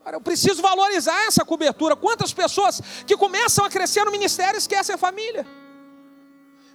[0.03, 1.95] Cara, eu preciso valorizar essa cobertura.
[1.95, 5.47] Quantas pessoas que começam a crescer no ministério esquecem a família?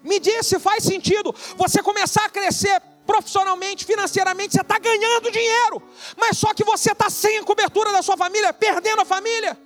[0.03, 5.81] Me diz se faz sentido você começar a crescer profissionalmente, financeiramente, você está ganhando dinheiro,
[6.15, 9.59] mas só que você está sem a cobertura da sua família, perdendo a família.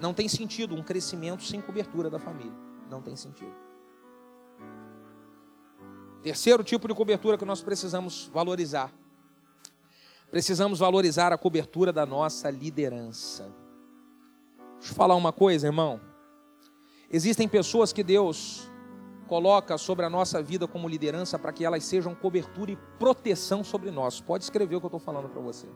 [0.00, 2.56] Não tem sentido um crescimento sem cobertura da família.
[2.88, 3.67] Não tem sentido.
[6.22, 8.92] Terceiro tipo de cobertura que nós precisamos valorizar.
[10.30, 13.44] Precisamos valorizar a cobertura da nossa liderança.
[14.78, 16.00] Deixa eu falar uma coisa, irmão.
[17.10, 18.70] Existem pessoas que Deus
[19.26, 23.90] coloca sobre a nossa vida como liderança para que elas sejam cobertura e proteção sobre
[23.90, 24.20] nós.
[24.20, 25.66] Pode escrever o que eu estou falando para você.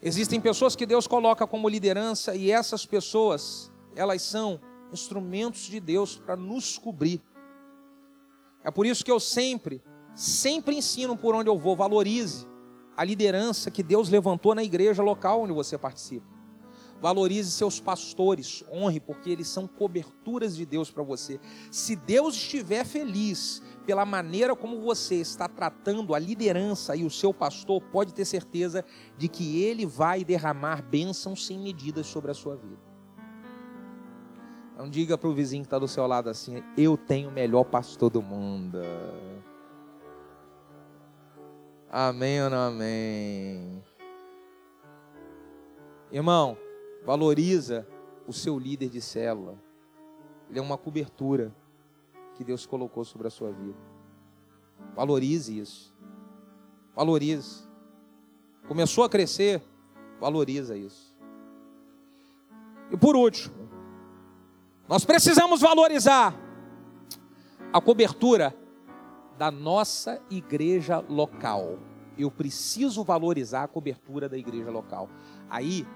[0.00, 4.60] Existem pessoas que Deus coloca como liderança e essas pessoas, elas são
[4.92, 7.20] instrumentos de Deus para nos cobrir.
[8.68, 9.82] É por isso que eu sempre,
[10.14, 12.46] sempre ensino por onde eu vou, valorize
[12.94, 16.26] a liderança que Deus levantou na igreja local onde você participa.
[17.00, 21.40] Valorize seus pastores, honre, porque eles são coberturas de Deus para você.
[21.70, 27.32] Se Deus estiver feliz pela maneira como você está tratando a liderança e o seu
[27.32, 28.84] pastor, pode ter certeza
[29.16, 32.87] de que ele vai derramar bênçãos sem medidas sobre a sua vida.
[34.78, 37.64] Não diga para o vizinho que está do seu lado assim: Eu tenho o melhor
[37.64, 38.78] pastor do mundo.
[41.90, 43.82] Amém ou não amém?
[46.10, 46.56] Irmão,
[47.04, 47.86] Valoriza
[48.26, 49.58] o seu líder de célula.
[50.50, 51.54] Ele é uma cobertura
[52.34, 53.78] que Deus colocou sobre a sua vida.
[54.94, 55.94] Valorize isso.
[56.94, 57.66] Valorize.
[58.66, 59.62] Começou a crescer,
[60.20, 61.16] valoriza isso.
[62.90, 63.67] E por último,
[64.88, 66.34] nós precisamos valorizar
[67.72, 68.56] a cobertura
[69.36, 71.78] da nossa igreja local.
[72.16, 75.10] Eu preciso valorizar a cobertura da igreja local.
[75.50, 75.86] Aí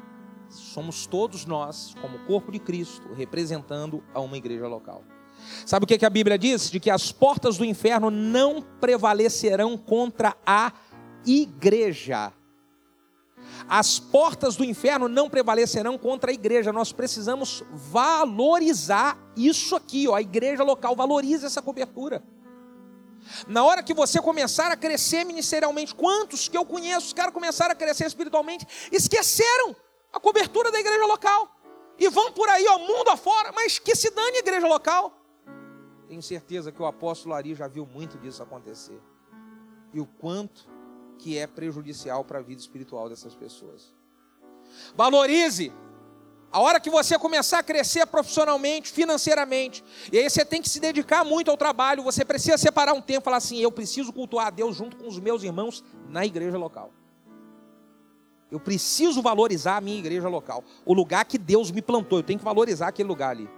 [0.48, 5.02] somos todos nós, como corpo de Cristo, representando a uma igreja local.
[5.64, 6.70] Sabe o que, a Bíblia diz?
[6.70, 10.70] De que as portas do inferno não prevalecerão contra a
[11.26, 12.32] igreja.
[13.68, 16.72] As portas do inferno não prevalecerão contra a igreja.
[16.72, 20.96] Nós precisamos valorizar isso aqui, ó, a igreja local.
[20.96, 22.22] Valorize essa cobertura.
[23.46, 27.72] Na hora que você começar a crescer ministerialmente, quantos que eu conheço, os caras começaram
[27.72, 29.76] a crescer espiritualmente, esqueceram
[30.12, 31.48] a cobertura da igreja local.
[31.98, 35.12] E vão por aí, ao mundo afora, mas que se dane a igreja local.
[36.08, 39.00] Tenho certeza que o apóstolo Ari já viu muito disso acontecer.
[39.94, 40.68] E o quanto
[41.18, 43.94] que é prejudicial para a vida espiritual dessas pessoas.
[44.94, 45.72] Valorize
[46.52, 50.78] a hora que você começar a crescer profissionalmente, financeiramente, e aí você tem que se
[50.78, 54.48] dedicar muito ao trabalho, você precisa separar um tempo e falar assim: eu preciso cultuar
[54.48, 56.92] a Deus junto com os meus irmãos na igreja local.
[58.50, 60.62] Eu preciso valorizar a minha igreja local.
[60.84, 62.18] O lugar que Deus me plantou.
[62.18, 63.48] Eu tenho que valorizar aquele lugar ali.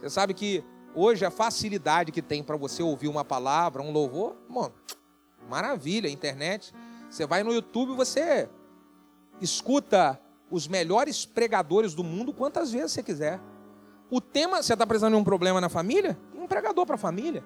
[0.00, 0.64] Você sabe que
[0.96, 4.74] hoje a facilidade que tem para você ouvir uma palavra, um louvor, mano,
[5.48, 6.74] maravilha, internet.
[7.08, 8.48] Você vai no YouTube, você
[9.40, 13.40] escuta os melhores pregadores do mundo quantas vezes você quiser.
[14.10, 16.18] O tema, você está precisando de um problema na família?
[16.32, 17.44] Tem um pregador para a família.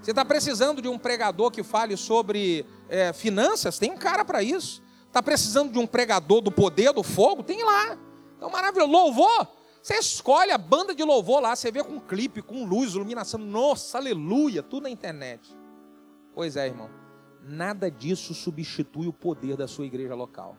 [0.00, 3.78] Você está precisando de um pregador que fale sobre é, finanças?
[3.78, 4.82] Tem um cara para isso.
[5.06, 7.42] Está precisando de um pregador do poder do fogo?
[7.42, 7.98] Tem lá.
[8.36, 8.90] Então, maravilhoso.
[8.90, 9.48] Louvor.
[9.82, 13.40] Você escolhe a banda de louvor lá, você vê com clipe, com luz, iluminação.
[13.40, 15.56] Nossa, aleluia, tudo na internet.
[16.34, 16.99] Pois é, irmão.
[17.42, 20.56] Nada disso substitui o poder da sua igreja local.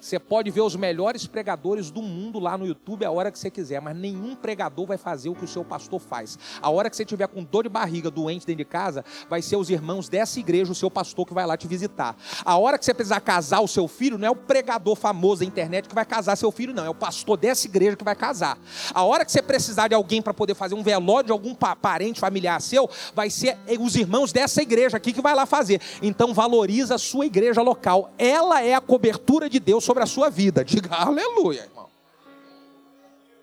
[0.00, 3.50] Você pode ver os melhores pregadores do mundo lá no YouTube a hora que você
[3.50, 6.38] quiser, mas nenhum pregador vai fazer o que o seu pastor faz.
[6.62, 9.56] A hora que você tiver com dor de barriga, doente dentro de casa, vai ser
[9.56, 12.16] os irmãos dessa igreja, o seu pastor que vai lá te visitar.
[12.46, 15.46] A hora que você precisar casar o seu filho, não é o pregador famoso da
[15.46, 18.58] internet que vai casar seu filho, não, é o pastor dessa igreja que vai casar.
[18.94, 22.18] A hora que você precisar de alguém para poder fazer um velório de algum parente
[22.18, 25.78] familiar seu, vai ser os irmãos dessa igreja aqui que vai lá fazer.
[26.00, 28.14] Então valoriza a sua igreja local.
[28.16, 30.64] Ela é a cobertura de Deus sobre a sua vida.
[30.64, 31.90] Diga aleluia, irmão.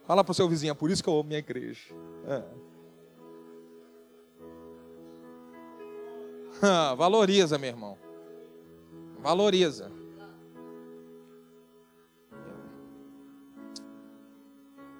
[0.05, 1.93] Fala para o seu vizinho, é por isso que eu amo minha igreja.
[2.25, 2.43] É.
[6.59, 7.95] Ah, valoriza, meu irmão.
[9.19, 9.91] Valoriza.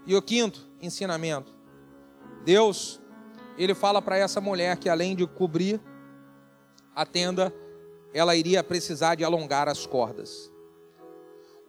[0.05, 1.51] E o quinto ensinamento.
[2.45, 3.01] Deus,
[3.57, 5.81] ele fala para essa mulher que além de cobrir
[6.93, 7.51] a tenda,
[8.13, 10.51] ela iria precisar de alongar as cordas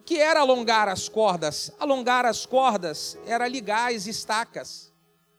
[0.09, 1.71] que era alongar as cordas?
[1.79, 4.91] Alongar as cordas era ligar as estacas.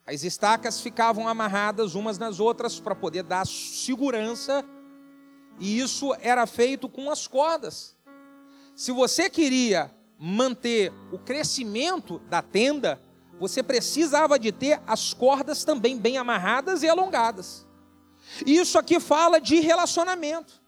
[0.07, 4.65] As estacas ficavam amarradas umas nas outras para poder dar segurança,
[5.59, 7.97] e isso era feito com as cordas.
[8.77, 13.03] Se você queria manter o crescimento da tenda,
[13.41, 17.67] você precisava de ter as cordas também bem amarradas e alongadas.
[18.47, 20.60] Isso aqui fala de relacionamento.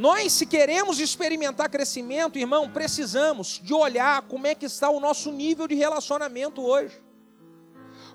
[0.00, 5.30] Nós, se queremos experimentar crescimento, irmão, precisamos de olhar como é que está o nosso
[5.30, 6.98] nível de relacionamento hoje.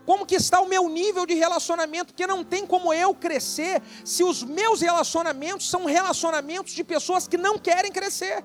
[0.04, 2.08] Como que está o meu nível de relacionamento?
[2.08, 7.38] Porque não tem como eu crescer se os meus relacionamentos são relacionamentos de pessoas que
[7.38, 8.44] não querem crescer.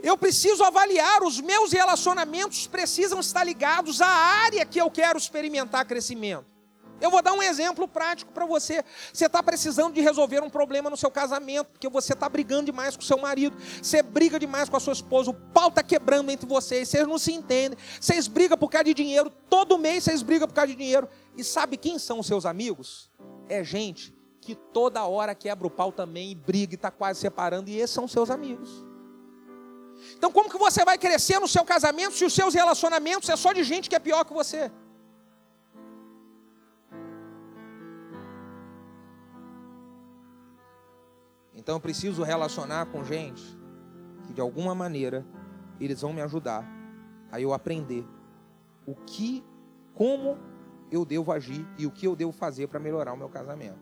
[0.00, 5.84] Eu preciso avaliar, os meus relacionamentos precisam estar ligados à área que eu quero experimentar
[5.84, 6.57] crescimento.
[7.00, 8.84] Eu vou dar um exemplo prático para você.
[9.12, 12.96] Você está precisando de resolver um problema no seu casamento, porque você está brigando demais
[12.96, 16.46] com seu marido, você briga demais com a sua esposa, o pau está quebrando entre
[16.46, 20.48] vocês, vocês não se entendem, vocês brigam por causa de dinheiro, todo mês vocês brigam
[20.48, 21.08] por causa de dinheiro.
[21.36, 23.10] E sabe quem são os seus amigos?
[23.48, 27.70] É gente que toda hora quebra o pau também e briga e está quase separando,
[27.70, 28.84] e esses são seus amigos.
[30.16, 33.52] Então, como que você vai crescer no seu casamento se os seus relacionamentos é só
[33.52, 34.70] de gente que é pior que você?
[41.68, 43.42] Então eu preciso relacionar com gente
[44.26, 45.22] que de alguma maneira
[45.78, 46.66] eles vão me ajudar
[47.30, 48.06] a eu aprender
[48.86, 49.44] o que,
[49.92, 50.38] como
[50.90, 53.78] eu devo agir e o que eu devo fazer para melhorar o meu casamento.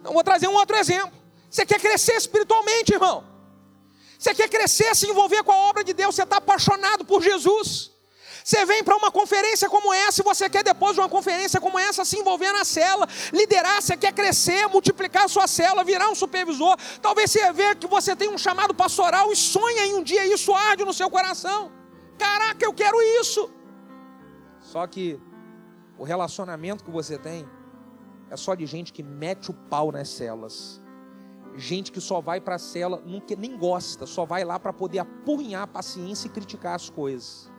[0.00, 1.12] Então vou trazer um outro exemplo.
[1.50, 3.22] Você quer crescer espiritualmente, irmão?
[4.18, 6.14] Você quer crescer, se envolver com a obra de Deus?
[6.14, 7.93] Você está apaixonado por Jesus?
[8.44, 11.78] Você vem para uma conferência como essa e você quer depois de uma conferência como
[11.78, 16.14] essa se envolver na cela, liderar, você quer crescer, multiplicar a sua cela, virar um
[16.14, 16.76] supervisor.
[17.00, 20.52] Talvez você veja que você tem um chamado pastoral e sonha em um dia isso
[20.52, 21.72] arde no seu coração.
[22.18, 23.50] Caraca, eu quero isso.
[24.60, 25.18] Só que
[25.96, 27.48] o relacionamento que você tem
[28.28, 30.82] é só de gente que mete o pau nas celas.
[31.56, 34.98] Gente que só vai para a cela, nunca, nem gosta, só vai lá para poder
[34.98, 37.53] apurrinhar a paciência e criticar as coisas.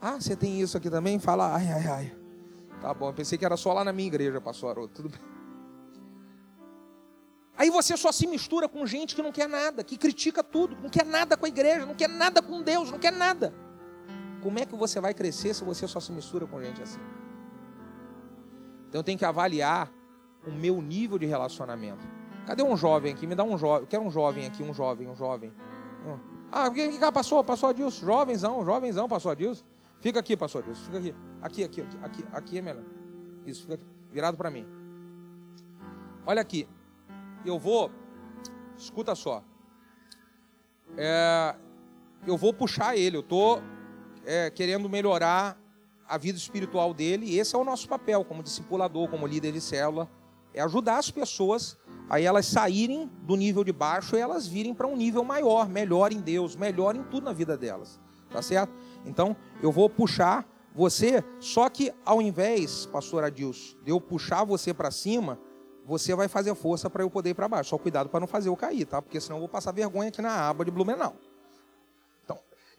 [0.00, 1.18] Ah, você tem isso aqui também?
[1.18, 2.16] Fala, ai, ai, ai.
[2.80, 4.92] Tá bom, pensei que era só lá na minha igreja, pastor Haroldo.
[4.94, 5.20] Tudo bem.
[7.56, 10.88] Aí você só se mistura com gente que não quer nada, que critica tudo, não
[10.88, 13.52] quer nada com a igreja, não quer nada com Deus, não quer nada.
[14.40, 17.00] Como é que você vai crescer se você só se mistura com gente assim?
[18.88, 19.92] Então eu tenho que avaliar
[20.46, 22.06] o meu nível de relacionamento.
[22.46, 23.26] Cadê um jovem aqui?
[23.26, 23.82] Me dá um jovem.
[23.82, 25.52] Eu quero um jovem aqui, um jovem, um jovem.
[26.50, 27.44] Ah, quem que passou?
[27.44, 28.06] Passou Adilson.
[28.06, 29.64] Jovenzão, jovenzão, passou Adilson.
[30.00, 30.84] Fica aqui, pastor Adilson.
[30.84, 31.14] Fica aqui.
[31.40, 32.84] Aqui, aqui, aqui, aqui, aqui é melhor.
[33.46, 33.84] Isso, fica aqui.
[34.10, 34.66] virado para mim.
[36.26, 36.68] Olha aqui.
[37.44, 37.90] Eu vou.
[38.76, 39.42] Escuta só.
[40.96, 41.54] É,
[42.26, 43.16] eu vou puxar ele.
[43.16, 43.62] Eu estou
[44.24, 45.58] é, querendo melhorar
[46.08, 47.26] a vida espiritual dele.
[47.26, 50.08] E esse é o nosso papel como discipulador, como líder de célula.
[50.58, 51.78] É ajudar as pessoas
[52.10, 56.12] aí elas saírem do nível de baixo e elas virem para um nível maior, melhor
[56.12, 58.00] em Deus, melhor em tudo na vida delas.
[58.28, 58.72] Tá certo?
[59.06, 60.44] Então, eu vou puxar
[60.74, 65.38] você, só que ao invés, pastor Adilson, de eu puxar você para cima,
[65.84, 67.70] você vai fazer força para eu poder ir para baixo.
[67.70, 69.00] Só cuidado para não fazer eu cair, tá?
[69.00, 71.14] Porque senão eu vou passar vergonha aqui na aba de Blumenau.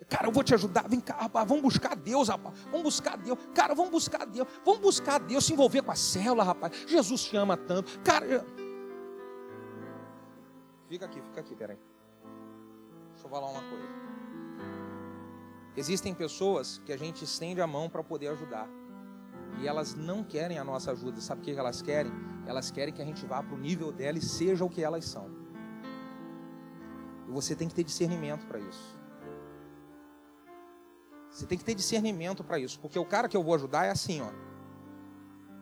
[0.08, 0.88] Cara, eu vou te ajudar.
[0.88, 2.58] Vem cá, rapaz, vamos buscar Deus, rapaz.
[2.72, 3.38] Vamos buscar Deus.
[3.54, 4.48] Cara, vamos buscar Deus.
[4.64, 6.86] Vamos buscar Deus, se envolver com a célula, rapaz.
[6.88, 8.00] Jesus te ama tanto.
[8.00, 8.46] Cara.
[10.88, 11.78] Fica aqui, fica aqui, peraí.
[13.12, 13.88] Deixa eu falar uma coisa.
[15.76, 18.68] Existem pessoas que a gente estende a mão para poder ajudar.
[19.62, 21.22] E elas não querem a nossa ajuda.
[21.22, 22.12] Sabe o que elas querem?
[22.48, 25.06] Elas querem que a gente vá para o nível dela e seja o que elas
[25.06, 25.30] são.
[27.28, 28.99] E você tem que ter discernimento para isso.
[31.40, 32.80] Você tem que ter discernimento para isso.
[32.80, 34.50] Porque o cara que eu vou ajudar é assim, ó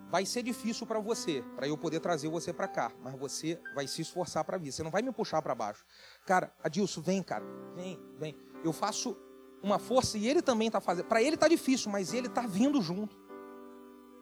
[0.09, 3.87] vai ser difícil para você, para eu poder trazer você para cá, mas você vai
[3.87, 4.71] se esforçar para vir.
[4.71, 5.85] Você não vai me puxar para baixo.
[6.25, 8.35] Cara, Adilson, vem, cara, vem, vem.
[8.63, 9.17] Eu faço
[9.61, 11.05] uma força e ele também está fazendo.
[11.05, 13.17] Para ele está difícil, mas ele está vindo junto.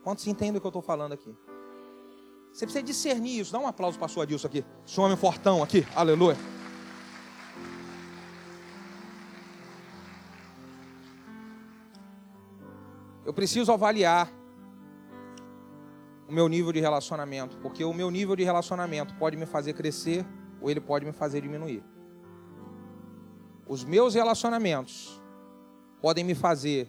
[0.03, 1.35] Quantos entendem o que eu estou falando aqui?
[2.51, 3.51] Você precisa discernir isso.
[3.51, 4.65] Dá um aplauso para o Adilson aqui.
[4.87, 5.85] Esse homem fortão aqui.
[5.95, 6.54] Aleluia.
[13.25, 14.31] Eu preciso avaliar
[16.29, 20.25] o meu nível de relacionamento, porque o meu nível de relacionamento pode me fazer crescer
[20.61, 21.83] ou ele pode me fazer diminuir.
[23.67, 25.21] Os meus relacionamentos
[26.01, 26.87] podem me fazer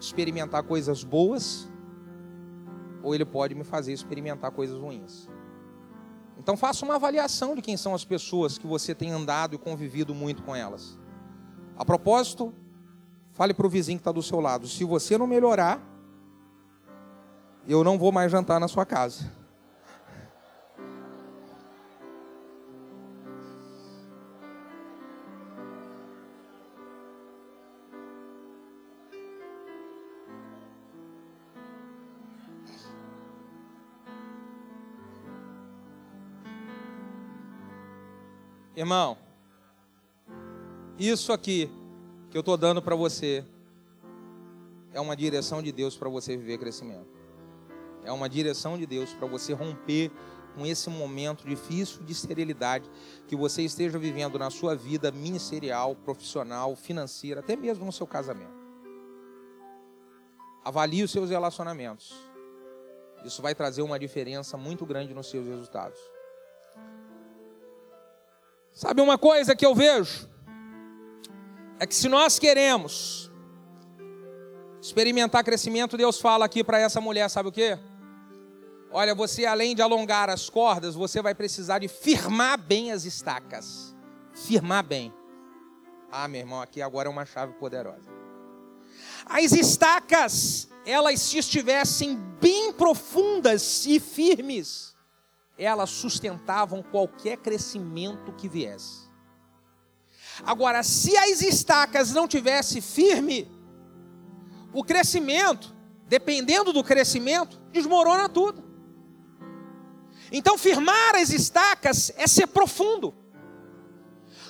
[0.00, 1.68] experimentar coisas boas
[3.02, 5.28] ou ele pode me fazer experimentar coisas ruins.
[6.38, 10.14] Então faça uma avaliação de quem são as pessoas que você tem andado e convivido
[10.14, 10.98] muito com elas.
[11.76, 12.54] A propósito,
[13.38, 15.80] fale para o vizinho que está do seu lado: se você não melhorar,
[17.68, 19.38] eu não vou mais jantar na sua casa.
[38.74, 39.18] Irmão,
[40.96, 41.68] isso aqui
[42.38, 43.44] que eu estou dando para você
[44.92, 47.08] é uma direção de Deus para você viver crescimento.
[48.04, 50.12] É uma direção de Deus para você romper
[50.54, 52.88] com esse momento difícil de esterilidade
[53.26, 58.56] que você esteja vivendo na sua vida ministerial, profissional, financeira, até mesmo no seu casamento.
[60.64, 62.14] Avalie os seus relacionamentos.
[63.24, 65.98] Isso vai trazer uma diferença muito grande nos seus resultados.
[68.72, 70.37] Sabe uma coisa que eu vejo?
[71.80, 73.30] É que se nós queremos
[74.80, 77.78] experimentar crescimento, Deus fala aqui para essa mulher, sabe o que?
[78.90, 83.94] Olha, você além de alongar as cordas, você vai precisar de firmar bem as estacas.
[84.32, 85.12] Firmar bem.
[86.10, 88.10] Ah, meu irmão, aqui agora é uma chave poderosa.
[89.26, 94.96] As estacas, elas se estivessem bem profundas e firmes,
[95.58, 99.07] elas sustentavam qualquer crescimento que viesse.
[100.44, 103.50] Agora, se as estacas não tivesse firme,
[104.72, 105.74] o crescimento,
[106.06, 108.64] dependendo do crescimento, desmorona tudo.
[110.30, 113.14] Então, firmar as estacas é ser profundo.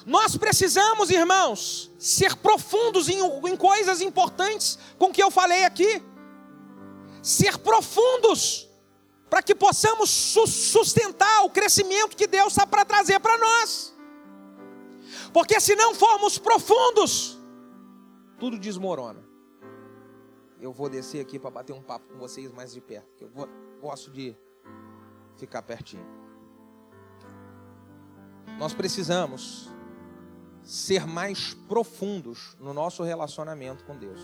[0.04, 6.02] Nós precisamos, irmãos, ser profundos em, em coisas importantes com que eu falei aqui.
[7.22, 8.68] Ser profundos
[9.28, 13.94] para que possamos sustentar o crescimento que Deus está para trazer para nós.
[15.32, 17.38] Porque se não formos profundos,
[18.38, 19.26] tudo desmorona.
[20.60, 23.48] Eu vou descer aqui para bater um papo com vocês mais de perto, eu vou,
[23.80, 24.36] gosto de
[25.36, 26.06] ficar pertinho.
[28.58, 29.70] Nós precisamos
[30.64, 34.20] ser mais profundos no nosso relacionamento com Deus.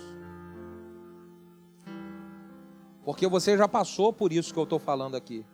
[3.05, 5.47] Porque você já passou por isso que eu estou falando aqui.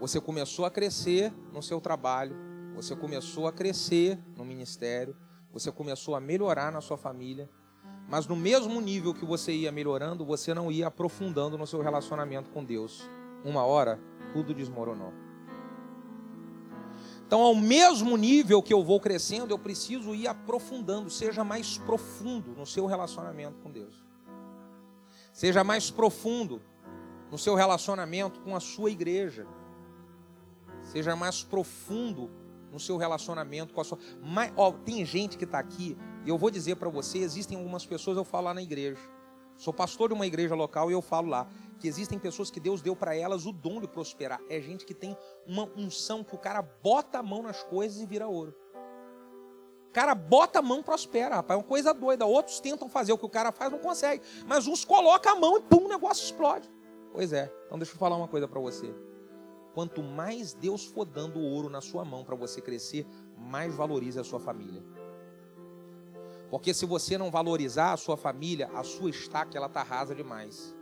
[0.00, 2.36] Você começou a crescer no seu trabalho,
[2.76, 5.16] você começou a crescer no ministério,
[5.50, 7.48] você começou a melhorar na sua família,
[8.06, 12.50] mas no mesmo nível que você ia melhorando, você não ia aprofundando no seu relacionamento
[12.50, 13.08] com Deus.
[13.42, 13.98] Uma hora,
[14.34, 15.10] tudo desmoronou.
[17.26, 22.50] Então, ao mesmo nível que eu vou crescendo, eu preciso ir aprofundando, seja mais profundo
[22.50, 24.04] no seu relacionamento com Deus.
[25.32, 26.60] Seja mais profundo
[27.30, 29.46] no seu relacionamento com a sua igreja.
[30.82, 32.30] Seja mais profundo
[32.76, 33.98] no seu relacionamento com a sua.
[34.22, 35.96] Mas, ó, tem gente que está aqui,
[36.26, 39.00] e eu vou dizer para você: existem algumas pessoas, eu falo lá na igreja.
[39.56, 41.48] Sou pastor de uma igreja local e eu falo lá
[41.78, 44.38] que existem pessoas que Deus deu para elas o dom de prosperar.
[44.50, 45.16] É gente que tem
[45.46, 48.54] uma unção que o cara bota a mão nas coisas e vira ouro.
[49.88, 51.58] O cara bota a mão prospera, rapaz.
[51.58, 52.26] É uma coisa doida.
[52.26, 54.22] Outros tentam fazer o que o cara faz, não consegue.
[54.46, 56.70] Mas uns colocam a mão e pum, o negócio explode.
[57.10, 57.50] Pois é.
[57.64, 58.94] Então deixa eu falar uma coisa para você.
[59.76, 63.06] Quanto mais Deus for dando ouro na sua mão para você crescer,
[63.36, 64.82] mais valorize a sua família.
[66.50, 70.74] Porque se você não valorizar a sua família, a sua estaca ela tá rasa demais.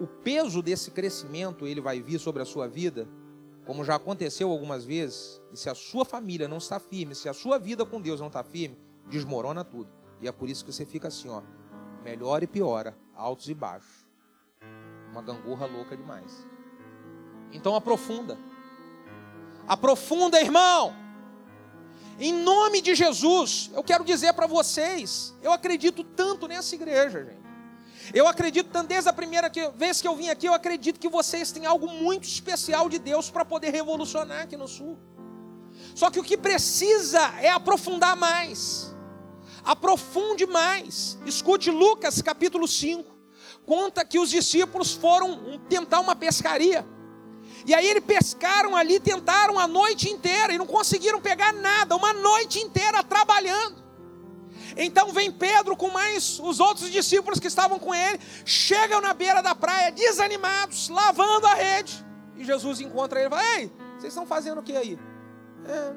[0.00, 3.08] O peso desse crescimento ele vai vir sobre a sua vida,
[3.66, 5.42] como já aconteceu algumas vezes.
[5.52, 8.28] E se a sua família não está firme, se a sua vida com Deus não
[8.28, 8.78] está firme,
[9.08, 9.90] desmorona tudo.
[10.20, 11.42] E é por isso que você fica assim, ó,
[12.04, 14.06] melhor e piora, altos e baixos.
[15.10, 16.46] Uma gangorra louca demais.
[17.52, 18.38] Então aprofunda.
[19.66, 20.94] Aprofunda, irmão.
[22.18, 27.40] Em nome de Jesus, eu quero dizer para vocês, eu acredito tanto nessa igreja, gente.
[28.12, 31.52] Eu acredito tanto, desde a primeira vez que eu vim aqui, eu acredito que vocês
[31.52, 34.98] têm algo muito especial de Deus para poder revolucionar aqui no Sul.
[35.94, 38.94] Só que o que precisa é aprofundar mais.
[39.64, 41.18] Aprofunde mais.
[41.24, 43.16] Escute Lucas capítulo 5.
[43.64, 46.86] Conta que os discípulos foram tentar uma pescaria.
[47.66, 52.12] E aí eles pescaram ali, tentaram a noite inteira e não conseguiram pegar nada, uma
[52.12, 53.80] noite inteira trabalhando.
[54.76, 59.42] Então vem Pedro com mais os outros discípulos que estavam com ele, chegam na beira
[59.42, 62.04] da praia, desanimados, lavando a rede.
[62.36, 64.98] E Jesus encontra ele e fala: Ei, vocês estão fazendo o que aí?
[65.66, 65.92] É,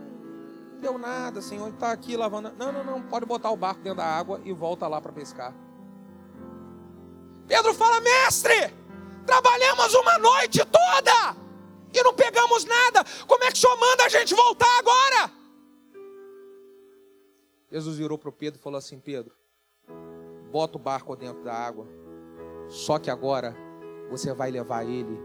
[0.73, 2.51] não deu nada, Senhor, está aqui lavando.
[2.57, 5.53] Não, não, não, pode botar o barco dentro da água e volta lá para pescar.
[7.47, 8.73] Pedro fala: Mestre,
[9.25, 11.42] trabalhamos uma noite toda
[11.99, 13.03] e não pegamos nada.
[13.27, 15.31] Como é que o senhor manda a gente voltar agora?
[17.71, 19.35] Jesus virou para o Pedro e falou assim: Pedro,
[20.51, 21.87] bota o barco dentro da água,
[22.67, 23.55] só que agora
[24.09, 25.19] você vai levar ele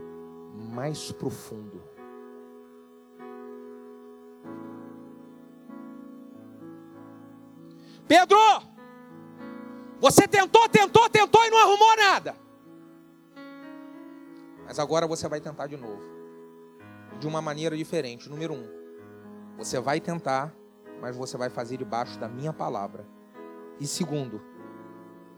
[0.73, 1.87] mais profundo.
[8.07, 8.39] Pedro,
[9.99, 12.35] você tentou, tentou, tentou e não arrumou nada.
[14.65, 16.08] Mas agora você vai tentar de novo
[17.19, 18.29] de uma maneira diferente.
[18.29, 18.67] Número um,
[19.57, 20.55] você vai tentar,
[21.01, 23.05] mas você vai fazer debaixo da minha palavra.
[23.79, 24.41] E segundo,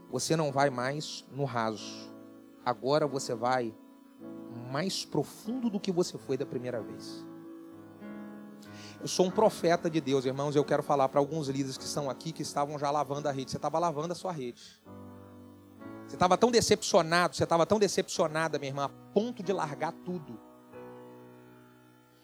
[0.09, 2.11] você não vai mais no raso.
[2.63, 3.73] Agora você vai
[4.71, 7.25] mais profundo do que você foi da primeira vez.
[8.99, 12.09] Eu sou um profeta de Deus, irmãos, eu quero falar para alguns líderes que estão
[12.09, 13.49] aqui que estavam já lavando a rede.
[13.49, 14.61] Você estava lavando a sua rede.
[16.07, 20.50] Você estava tão decepcionado, você estava tão decepcionada, minha irmã, a ponto de largar tudo.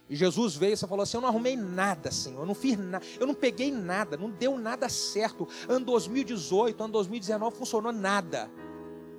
[0.09, 3.05] E Jesus veio e falou assim: Eu não arrumei nada, Senhor, eu não fiz nada,
[3.19, 5.47] eu não peguei nada, não deu nada certo.
[5.67, 8.49] Ano 2018, ano 2019 funcionou nada.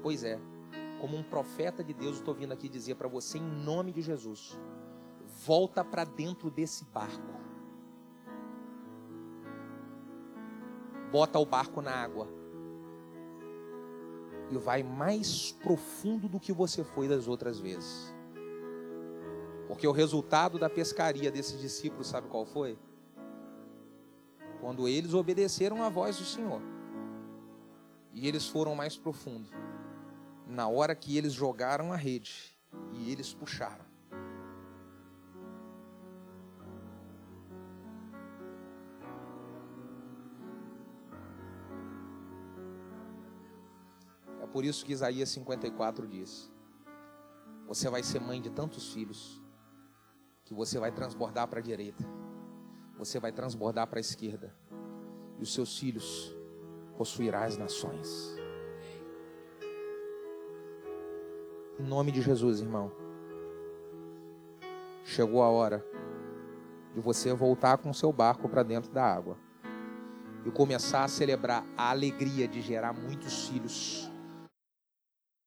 [0.03, 0.39] Pois é,
[1.01, 4.03] como um profeta de Deus, eu estou vindo aqui dizer para você, em nome de
[4.03, 4.59] Jesus:
[5.45, 7.39] volta para dentro desse barco.
[11.11, 12.29] bota o barco na água
[14.51, 18.15] e vai mais profundo do que você foi das outras vezes.
[19.69, 22.77] Porque o resultado da pescaria desses discípulos, sabe qual foi?
[24.61, 26.61] Quando eles obedeceram à voz do Senhor.
[28.13, 29.49] E eles foram mais profundo.
[30.49, 32.59] Na hora que eles jogaram a rede
[32.93, 33.89] e eles puxaram.
[44.53, 46.51] por isso que Isaías 54 diz:
[47.67, 49.41] Você vai ser mãe de tantos filhos,
[50.49, 52.03] que você vai transbordar para a direita,
[52.97, 54.55] você vai transbordar para a esquerda,
[55.39, 56.35] e os seus filhos
[56.97, 58.35] possuirá as nações.
[61.79, 62.91] Em nome de Jesus, irmão.
[65.05, 65.85] Chegou a hora
[66.95, 69.37] de você voltar com o seu barco para dentro da água
[70.47, 74.08] e começar a celebrar a alegria de gerar muitos filhos